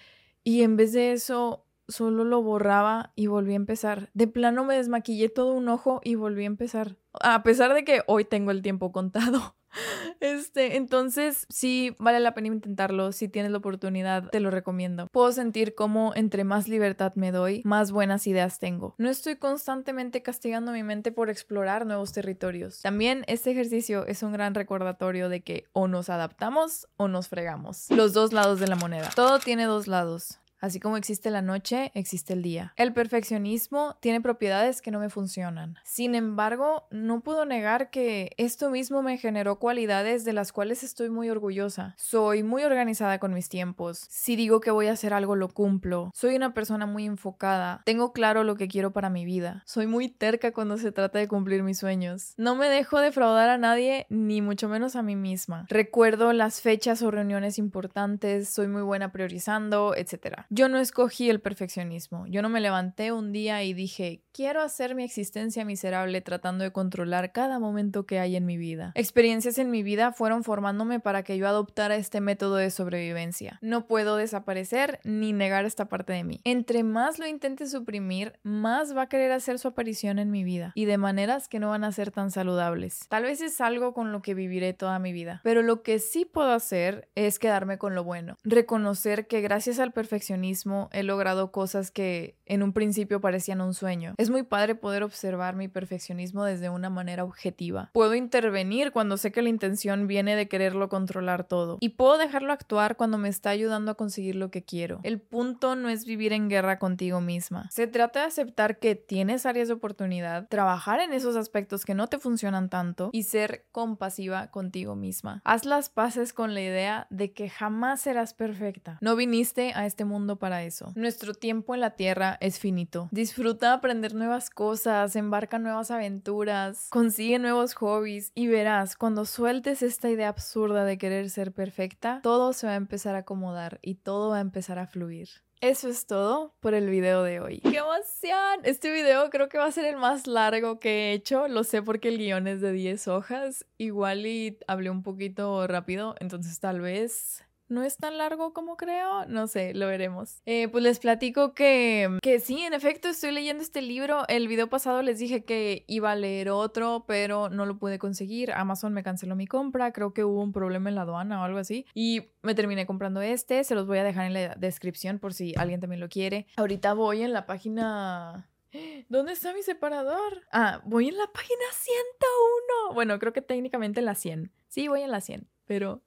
Y 0.45 0.63
en 0.63 0.77
vez 0.77 0.93
de 0.93 1.13
eso, 1.13 1.64
solo 1.89 2.25
lo 2.25 2.43
borraba 2.43 3.13
y 3.15 3.27
volví 3.27 3.53
a 3.53 3.57
empezar. 3.57 4.11
De 4.15 4.27
plano 4.27 4.65
me 4.65 4.77
desmaquillé 4.77 5.29
todo 5.29 5.53
un 5.53 5.69
ojo 5.69 6.01
y 6.05 6.15
volví 6.15 6.45
a 6.45 6.47
empezar. 6.47 6.97
A 7.21 7.43
pesar 7.43 7.75
de 7.75 7.85
que 7.85 8.03
hoy 8.07 8.25
tengo 8.25 8.51
el 8.51 8.63
tiempo 8.63 8.93
contado. 8.93 9.57
Este, 10.21 10.77
entonces 10.77 11.47
sí 11.49 11.97
vale 11.99 12.21
la 12.21 12.33
pena 12.33 12.49
intentarlo. 12.49 13.13
Si 13.13 13.29
tienes 13.29 13.51
la 13.51 13.59
oportunidad, 13.59 14.31
te 14.31 14.41
lo 14.41 14.51
recomiendo. 14.51 15.09
Puedo 15.11 15.33
sentir 15.33 15.75
cómo 15.75 16.13
entre 16.15 16.45
más 16.45 16.69
libertad 16.69 17.13
me 17.17 17.33
doy, 17.33 17.61
más 17.65 17.91
buenas 17.91 18.27
ideas 18.27 18.59
tengo. 18.59 18.95
No 18.99 19.11
estoy 19.11 19.37
constantemente 19.37 20.23
castigando 20.23 20.73
mi 20.73 20.83
mente 20.83 21.13
por 21.13 21.29
explorar 21.29 21.87
nuevos 21.87 22.13
territorios. 22.13 22.81
También 22.83 23.25
este 23.27 23.51
ejercicio 23.51 24.07
es 24.07 24.23
un 24.23 24.33
gran 24.33 24.55
recordatorio 24.55 25.29
de 25.29 25.43
que 25.43 25.65
o 25.73 25.89
nos 25.89 26.09
adaptamos 26.09 26.87
o 26.97 27.09
nos 27.09 27.29
fregamos. 27.29 27.91
Los 27.91 28.13
dos 28.13 28.33
lados 28.33 28.61
de 28.61 28.69
la 28.69 28.77
moneda. 28.77 29.11
Todo 29.15 29.39
tiene 29.41 29.65
dos 29.65 29.89
lados. 29.89 30.41
Así 30.65 30.81
como 30.81 30.97
existe 30.97 31.31
la 31.31 31.43
noche, 31.43 31.93
existe 31.93 32.33
el 32.33 32.41
día. 32.41 32.73
El 32.77 32.95
perfeccionismo 32.95 33.99
tiene 34.01 34.23
propiedades 34.23 34.81
que 34.81 34.91
no 34.91 34.99
me 34.99 35.11
funcionan. 35.11 35.77
Sin 35.85 36.15
embargo, 36.15 36.85
no 36.91 37.21
puedo 37.21 37.45
negar 37.45 37.91
que 37.91 38.33
esto 38.39 38.71
mismo 38.71 39.03
me 39.03 39.19
generó 39.19 39.59
cualidades 39.59 40.25
de 40.25 40.33
las 40.33 40.53
cuales 40.53 40.83
estoy 40.83 41.11
muy 41.11 41.29
orgullosa. 41.29 41.95
Soy 41.99 42.43
muy 42.43 42.65
organizada 42.65 43.19
con 43.19 43.35
mis 43.35 43.51
tiempos. 43.51 44.07
Si 44.09 44.37
digo 44.37 44.61
que 44.61 44.71
voy 44.71 44.87
a 44.87 44.93
hacer 44.93 45.13
algo, 45.13 45.37
lo 45.37 45.51
cumplo. 45.51 46.11
Soy 46.15 46.35
una 46.35 46.55
persona 46.55 46.87
muy 46.87 47.05
enfocada. 47.05 47.83
Tengo 47.85 48.15
claro 48.15 48.43
lo 48.43 48.57
que 48.57 48.67
quiero 48.67 48.95
para 48.95 49.11
mi 49.11 49.27
vida. 49.27 49.65
Soy 49.67 49.87
muy 49.87 50.09
terca 50.09 50.55
cuando 50.55 50.79
se 50.79 50.93
trata 50.93 51.19
de 51.19 51.29
cumplir 51.29 51.63
mis 51.63 51.77
sueños. 51.77 52.33
No 52.39 52.57
me 52.57 52.71
dejo 52.71 53.01
defraudar 53.01 53.51
a 53.51 53.59
nadie, 53.59 54.07
ni 54.09 54.41
mucho 54.41 54.71
menos 54.71 54.97
a 54.97 55.03
mí 55.03 55.15
misma. 55.15 55.67
Recuerdo 55.69 56.33
las 56.33 56.63
fechas 56.63 57.03
o 57.03 57.11
reuniones 57.11 57.59
importantes, 57.59 58.49
soy 58.49 58.69
muy 58.69 58.81
buena 58.81 59.13
priorizando, 59.13 59.95
etc. 59.95 60.47
Yo 60.57 60.69
no 60.69 60.79
escogí 60.79 61.31
el 61.31 61.41
perfeccionismo. 61.41 62.29
Yo 62.29 62.41
no 62.41 62.49
me 62.49 62.61
levanté 62.61 63.11
un 63.11 63.33
día 63.33 63.65
y 63.65 63.75
dije, 63.75 64.23
quiero 64.31 64.63
hacer 64.63 64.95
mi 64.95 65.03
existencia 65.03 65.65
miserable 65.65 66.21
tratando 66.21 66.63
de 66.63 66.71
controlar 66.71 67.33
cada 67.33 67.59
momento 67.59 68.07
que 68.07 68.21
hay 68.21 68.37
en 68.37 68.47
mi 68.47 68.57
vida. 68.57 68.93
Experiencias 68.95 69.59
en 69.59 69.73
mi 69.73 69.83
vida 69.83 70.13
fueron 70.13 70.45
formándome 70.45 71.01
para 71.01 71.25
que 71.25 71.37
yo 71.39 71.49
adoptara 71.49 71.97
este 71.97 72.21
método 72.21 72.55
de 72.55 72.71
sobrevivencia. 72.71 73.59
No 73.63 73.89
puedo 73.89 74.15
desaparecer 74.15 75.01
ni 75.03 75.33
negar 75.33 75.65
esta 75.65 75.89
parte 75.89 76.13
de 76.13 76.23
mí. 76.23 76.41
Entre 76.45 76.85
más 76.85 77.19
lo 77.19 77.27
intente 77.27 77.67
suprimir, 77.67 78.39
más 78.45 78.97
va 78.97 79.03
a 79.03 79.09
querer 79.09 79.33
hacer 79.33 79.59
su 79.59 79.67
aparición 79.67 80.21
en 80.21 80.31
mi 80.31 80.45
vida 80.45 80.71
y 80.77 80.85
de 80.85 80.99
maneras 80.99 81.49
que 81.49 81.59
no 81.59 81.71
van 81.71 81.83
a 81.83 81.91
ser 81.91 82.13
tan 82.13 82.31
saludables. 82.31 83.09
Tal 83.09 83.25
vez 83.25 83.41
es 83.41 83.61
algo 83.61 83.93
con 83.93 84.13
lo 84.13 84.23
que 84.23 84.35
viviré 84.35 84.73
toda 84.73 85.01
mi 85.01 85.13
vida, 85.13 85.41
pero 85.43 85.63
lo 85.63 85.83
que 85.83 85.99
sí 85.99 86.25
puedo 86.25 86.53
hacer 86.53 87.09
es 87.17 87.41
quedarme 87.41 87.77
con 87.77 87.97
lo 87.97 88.05
bueno, 88.05 88.39
reconocer 88.45 89.27
que 89.27 89.41
gracias 89.41 89.81
al 89.81 89.91
perfeccionismo 89.91 90.44
he 90.93 91.03
logrado 91.03 91.53
cosas 91.53 91.91
que 91.91 92.37
en 92.47 92.63
un 92.63 92.73
principio 92.73 93.21
parecían 93.21 93.61
un 93.61 93.75
sueño. 93.75 94.15
Es 94.19 94.31
muy 94.31 94.43
padre 94.43 94.75
poder 94.75 95.03
observar 95.03 95.57
mi 95.57 95.69
perfeccionismo 95.69 96.45
desde 96.45 96.69
una 96.69 96.91
manera 96.91 97.25
objetiva. 97.25 97.91
Puedo 97.93 98.15
intervenir 98.15 98.93
cuando 98.93 99.17
sé 99.17 99.33
que 99.33 99.43
la 99.43 99.49
intención 99.49 100.07
viene 100.07 100.37
de 100.37 100.49
quererlo 100.49 100.89
controlar 100.89 101.45
todo. 101.45 101.79
Y 101.81 101.91
puedo 101.91 102.19
dejarlo 102.19 102.53
actuar 102.53 102.97
cuando 102.97 103.19
me 103.19 103.29
está 103.29 103.51
ayudando 103.51 103.91
a 103.91 103.95
conseguir 103.95 104.37
lo 104.37 104.51
que 104.51 104.65
quiero. 104.65 105.01
El 105.03 105.21
punto 105.21 105.77
no 105.77 105.89
es 105.89 106.05
vivir 106.05 106.33
en 106.33 106.49
guerra 106.49 106.79
contigo 106.79 107.21
misma. 107.21 107.69
Se 107.71 107.87
trata 107.87 108.21
de 108.21 108.27
aceptar 108.27 108.79
que 108.79 108.95
tienes 108.95 109.47
áreas 109.47 109.69
de 109.69 109.75
oportunidad, 109.75 110.49
trabajar 110.49 111.01
en 111.01 111.13
esos 111.13 111.37
aspectos 111.37 111.85
que 111.85 111.95
no 111.95 112.09
te 112.09 112.19
funcionan 112.19 112.69
tanto 112.69 113.11
y 113.13 113.25
ser 113.25 113.67
compasiva 113.73 114.51
contigo 114.51 114.97
misma. 114.97 115.41
Haz 115.45 115.65
las 115.65 115.89
paces 115.89 116.33
con 116.33 116.55
la 116.55 116.61
idea 116.61 117.07
de 117.11 117.33
que 117.33 117.49
jamás 117.49 118.03
serás 118.03 118.35
perfecta. 118.35 118.99
No 119.01 119.17
viniste 119.17 119.73
a 119.75 119.87
este 119.87 120.05
mundo 120.05 120.34
para 120.37 120.65
eso. 120.65 120.93
Nuestro 120.95 121.35
tiempo 121.35 121.75
en 121.75 121.81
la 121.81 121.97
Tierra 121.97 122.37
es 122.41 122.59
finito. 122.59 123.09
Disfruta 123.11 123.73
aprender 123.73 124.15
nuevas 124.15 124.51
cosas, 124.51 125.17
embarca 125.17 125.59
nuevas 125.59 125.91
aventuras, 125.91 126.89
consigue 126.91 127.39
nuevos 127.39 127.75
hobbies 127.75 128.33
y 128.35 128.47
verás, 128.47 128.97
cuando 128.97 129.25
sueltes 129.25 129.83
esta 129.83 130.11
idea 130.11 130.29
absurda 130.29 130.85
de 130.85 130.99
querer 130.99 131.31
ser 131.31 131.53
perfecta, 131.53 132.21
todo 132.23 132.53
se 132.53 132.67
va 132.67 132.73
a 132.75 132.77
empezar 132.77 133.15
a 133.15 133.19
acomodar 133.19 133.79
y 133.83 133.97
todo 133.97 134.31
va 134.31 134.39
a 134.39 134.41
empezar 134.41 134.79
a 134.79 134.87
fluir. 134.87 135.29
Eso 135.61 135.89
es 135.89 136.07
todo 136.07 136.55
por 136.61 136.75
el 136.75 136.91
video 136.91 137.23
de 137.23 137.41
hoy. 137.41 137.61
¡Qué 137.61 137.79
emoción! 137.79 138.61
Este 138.65 138.91
video 138.91 139.31
creo 139.31 139.49
que 139.49 139.57
va 139.57 139.65
a 139.65 139.73
ser 139.73 139.87
el 139.87 139.97
más 139.97 140.27
largo 140.27 140.79
que 140.79 140.91
he 140.91 141.13
hecho. 141.15 141.49
Lo 141.49 141.65
sé 141.65 141.81
porque 141.81 142.09
el 142.09 142.19
guion 142.19 142.47
es 142.49 142.61
de 142.61 142.71
10 142.71 143.09
hojas. 143.09 143.65
Igual 143.79 144.27
y 144.27 144.59
hablé 144.67 144.91
un 144.91 145.03
poquito 145.03 145.67
rápido, 145.67 146.17
entonces 146.21 146.61
tal 146.61 146.83
vez 146.83 147.45
no 147.69 147.83
es 147.83 147.97
tan 147.97 148.19
largo 148.19 148.53
como 148.53 148.77
creo, 148.77 149.27
no 149.27 149.47
sé, 149.47 149.75
lo 149.75 149.87
veremos. 149.87 150.43
Eh, 150.47 150.69
pues 150.69 150.85
les 150.85 150.99
platico 150.99 151.55
que, 151.55 152.19
que 152.23 152.41
sí, 152.41 152.63
en 152.63 152.75
efecto, 152.75 153.09
estoy 153.09 153.33
leyendo 153.33 153.63
este 153.63 153.83
libro. 153.83 154.25
El 154.29 154.49
video 154.49 154.69
pasado 154.69 155.03
les 155.03 155.19
dije 155.19 155.45
que 155.45 155.85
iba 155.89 156.13
a 156.13 156.17
leer 156.17 156.51
otro, 156.51 157.05
pero 157.07 157.49
no 157.49 157.67
lo 157.67 157.79
pude 157.79 157.99
conseguir. 157.99 158.53
Amazon 158.53 158.93
me 158.93 159.03
canceló 159.03 159.37
mi 159.37 159.47
compra, 159.47 159.93
creo 159.93 160.13
que 160.13 160.25
hubo 160.25 160.43
un 160.43 160.53
problema 160.53 160.89
en 160.89 160.95
la 160.95 161.03
aduana 161.03 161.41
o 161.41 161.45
algo 161.45 161.59
así. 161.59 161.87
Y 161.95 162.31
me 162.43 162.55
terminé 162.55 162.87
comprando 162.87 163.21
este, 163.23 163.65
se 163.65 163.75
los 163.75 163.87
voy 163.87 163.99
a 163.99 164.05
dejar 164.05 164.27
en 164.27 164.35
la 164.35 164.55
descripción 164.57 165.19
por 165.19 165.35
si 165.35 165.55
alguien 165.57 165.81
también 165.81 166.01
lo 166.01 166.09
quiere. 166.09 166.47
Ahorita 166.57 166.95
voy 166.95 167.23
en 167.23 167.33
la 167.33 167.47
página... 167.47 168.51
¿Dónde 169.09 169.33
está 169.33 169.53
mi 169.53 169.63
separador? 169.63 170.43
Ah, 170.53 170.83
voy 170.85 171.09
en 171.09 171.17
la 171.17 171.27
página 171.33 171.65
101. 171.73 172.95
Bueno, 172.95 173.19
creo 173.19 173.33
que 173.33 173.43
técnicamente 173.43 174.01
en 174.01 174.07
la 174.07 174.15
100. 174.15 174.53
Sí, 174.69 174.89
voy 174.89 175.03
en 175.03 175.11
la 175.11 175.21
100, 175.21 175.49
pero 175.67 176.03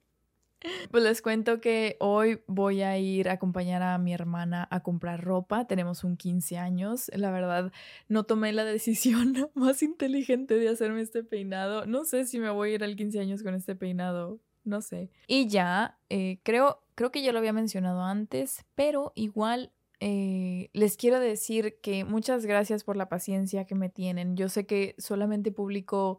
pues 0.90 1.04
les 1.04 1.22
cuento 1.22 1.60
que 1.60 1.96
hoy 2.00 2.40
voy 2.46 2.82
a 2.82 2.98
ir 2.98 3.28
a 3.28 3.32
acompañar 3.32 3.82
a 3.82 3.98
mi 3.98 4.12
hermana 4.12 4.66
a 4.70 4.80
comprar 4.80 5.22
ropa. 5.22 5.66
Tenemos 5.66 6.04
un 6.04 6.16
15 6.16 6.58
años. 6.58 7.10
La 7.14 7.30
verdad, 7.30 7.72
no 8.08 8.24
tomé 8.24 8.52
la 8.52 8.64
decisión 8.64 9.50
más 9.54 9.82
inteligente 9.82 10.54
de 10.54 10.68
hacerme 10.68 11.02
este 11.02 11.22
peinado. 11.22 11.86
No 11.86 12.04
sé 12.04 12.24
si 12.24 12.38
me 12.38 12.50
voy 12.50 12.70
a 12.70 12.74
ir 12.74 12.84
al 12.84 12.96
15 12.96 13.20
años 13.20 13.42
con 13.42 13.54
este 13.54 13.76
peinado. 13.76 14.40
No 14.64 14.82
sé. 14.82 15.10
Y 15.26 15.48
ya, 15.48 15.98
eh, 16.10 16.40
creo, 16.42 16.82
creo 16.94 17.10
que 17.10 17.22
ya 17.22 17.32
lo 17.32 17.38
había 17.38 17.52
mencionado 17.52 18.02
antes, 18.02 18.66
pero 18.74 19.12
igual 19.14 19.72
eh, 20.00 20.70
les 20.74 20.96
quiero 20.96 21.18
decir 21.18 21.78
que 21.80 22.04
muchas 22.04 22.46
gracias 22.46 22.84
por 22.84 22.96
la 22.96 23.08
paciencia 23.08 23.64
que 23.64 23.74
me 23.74 23.88
tienen. 23.88 24.36
Yo 24.36 24.48
sé 24.48 24.66
que 24.66 24.94
solamente 24.98 25.50
publico 25.50 26.18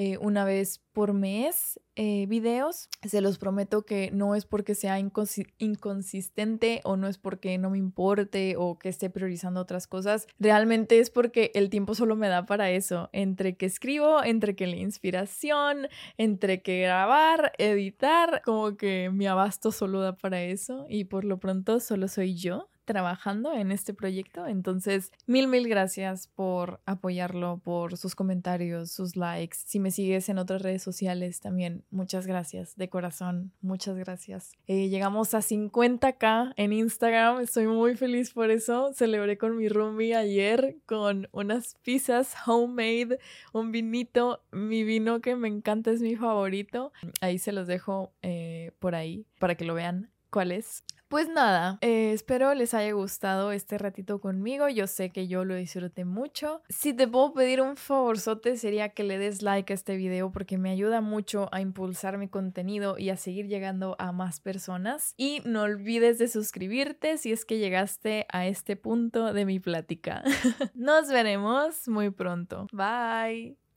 eh, 0.00 0.16
una 0.18 0.44
vez 0.44 0.80
por 0.92 1.12
mes 1.12 1.80
eh, 1.96 2.26
videos. 2.28 2.88
Se 3.02 3.20
los 3.20 3.36
prometo 3.36 3.84
que 3.84 4.12
no 4.12 4.36
es 4.36 4.44
porque 4.44 4.76
sea 4.76 5.00
inconsistente 5.00 6.80
o 6.84 6.96
no 6.96 7.08
es 7.08 7.18
porque 7.18 7.58
no 7.58 7.70
me 7.70 7.78
importe 7.78 8.54
o 8.56 8.78
que 8.78 8.90
esté 8.90 9.10
priorizando 9.10 9.60
otras 9.60 9.88
cosas. 9.88 10.28
Realmente 10.38 11.00
es 11.00 11.10
porque 11.10 11.50
el 11.56 11.68
tiempo 11.68 11.96
solo 11.96 12.14
me 12.14 12.28
da 12.28 12.46
para 12.46 12.70
eso. 12.70 13.10
Entre 13.12 13.56
que 13.56 13.66
escribo, 13.66 14.22
entre 14.22 14.54
que 14.54 14.68
la 14.68 14.76
inspiración, 14.76 15.88
entre 16.16 16.62
que 16.62 16.80
grabar, 16.80 17.50
editar, 17.58 18.40
como 18.44 18.76
que 18.76 19.10
mi 19.12 19.26
abasto 19.26 19.72
solo 19.72 20.00
da 20.00 20.16
para 20.16 20.44
eso 20.44 20.86
y 20.88 21.06
por 21.06 21.24
lo 21.24 21.40
pronto 21.40 21.80
solo 21.80 22.06
soy 22.06 22.36
yo 22.36 22.68
trabajando 22.88 23.52
en 23.52 23.70
este 23.70 23.92
proyecto. 23.92 24.46
Entonces, 24.46 25.12
mil, 25.26 25.46
mil 25.46 25.68
gracias 25.68 26.26
por 26.26 26.80
apoyarlo, 26.86 27.60
por 27.62 27.98
sus 27.98 28.14
comentarios, 28.14 28.90
sus 28.90 29.14
likes. 29.14 29.58
Si 29.66 29.78
me 29.78 29.90
sigues 29.90 30.30
en 30.30 30.38
otras 30.38 30.62
redes 30.62 30.82
sociales 30.82 31.40
también, 31.40 31.84
muchas 31.90 32.26
gracias 32.26 32.74
de 32.76 32.88
corazón, 32.88 33.52
muchas 33.60 33.94
gracias. 33.98 34.52
Eh, 34.66 34.88
llegamos 34.88 35.34
a 35.34 35.40
50k 35.40 36.54
en 36.56 36.72
Instagram, 36.72 37.40
estoy 37.40 37.66
muy 37.66 37.94
feliz 37.94 38.32
por 38.32 38.50
eso. 38.50 38.90
Celebré 38.94 39.36
con 39.36 39.54
mi 39.58 39.68
roomie 39.68 40.16
ayer 40.16 40.78
con 40.86 41.28
unas 41.30 41.76
pizzas 41.82 42.34
homemade, 42.46 43.18
un 43.52 43.70
vinito, 43.70 44.40
mi 44.50 44.82
vino 44.82 45.20
que 45.20 45.36
me 45.36 45.48
encanta 45.48 45.90
es 45.90 46.00
mi 46.00 46.16
favorito. 46.16 46.90
Ahí 47.20 47.38
se 47.38 47.52
los 47.52 47.66
dejo 47.66 48.14
eh, 48.22 48.72
por 48.78 48.94
ahí 48.94 49.26
para 49.38 49.56
que 49.56 49.66
lo 49.66 49.74
vean 49.74 50.10
cuál 50.30 50.52
es. 50.52 50.84
Pues 51.08 51.26
nada, 51.26 51.78
eh, 51.80 52.12
espero 52.12 52.52
les 52.52 52.74
haya 52.74 52.92
gustado 52.92 53.50
este 53.52 53.78
ratito 53.78 54.20
conmigo. 54.20 54.68
Yo 54.68 54.86
sé 54.86 55.08
que 55.08 55.26
yo 55.26 55.46
lo 55.46 55.54
disfruté 55.54 56.04
mucho. 56.04 56.60
Si 56.68 56.92
te 56.92 57.08
puedo 57.08 57.32
pedir 57.32 57.62
un 57.62 57.76
favorzote 57.76 58.58
sería 58.58 58.90
que 58.90 59.04
le 59.04 59.16
des 59.16 59.40
like 59.40 59.72
a 59.72 59.74
este 59.74 59.96
video 59.96 60.30
porque 60.30 60.58
me 60.58 60.70
ayuda 60.70 61.00
mucho 61.00 61.48
a 61.50 61.62
impulsar 61.62 62.18
mi 62.18 62.28
contenido 62.28 62.98
y 62.98 63.08
a 63.08 63.16
seguir 63.16 63.46
llegando 63.46 63.96
a 63.98 64.12
más 64.12 64.40
personas. 64.40 65.14
Y 65.16 65.40
no 65.46 65.62
olvides 65.62 66.18
de 66.18 66.28
suscribirte 66.28 67.16
si 67.16 67.32
es 67.32 67.46
que 67.46 67.58
llegaste 67.58 68.26
a 68.30 68.46
este 68.46 68.76
punto 68.76 69.32
de 69.32 69.46
mi 69.46 69.60
plática. 69.60 70.22
Nos 70.74 71.08
veremos 71.08 71.88
muy 71.88 72.10
pronto. 72.10 72.66
Bye. 72.70 73.67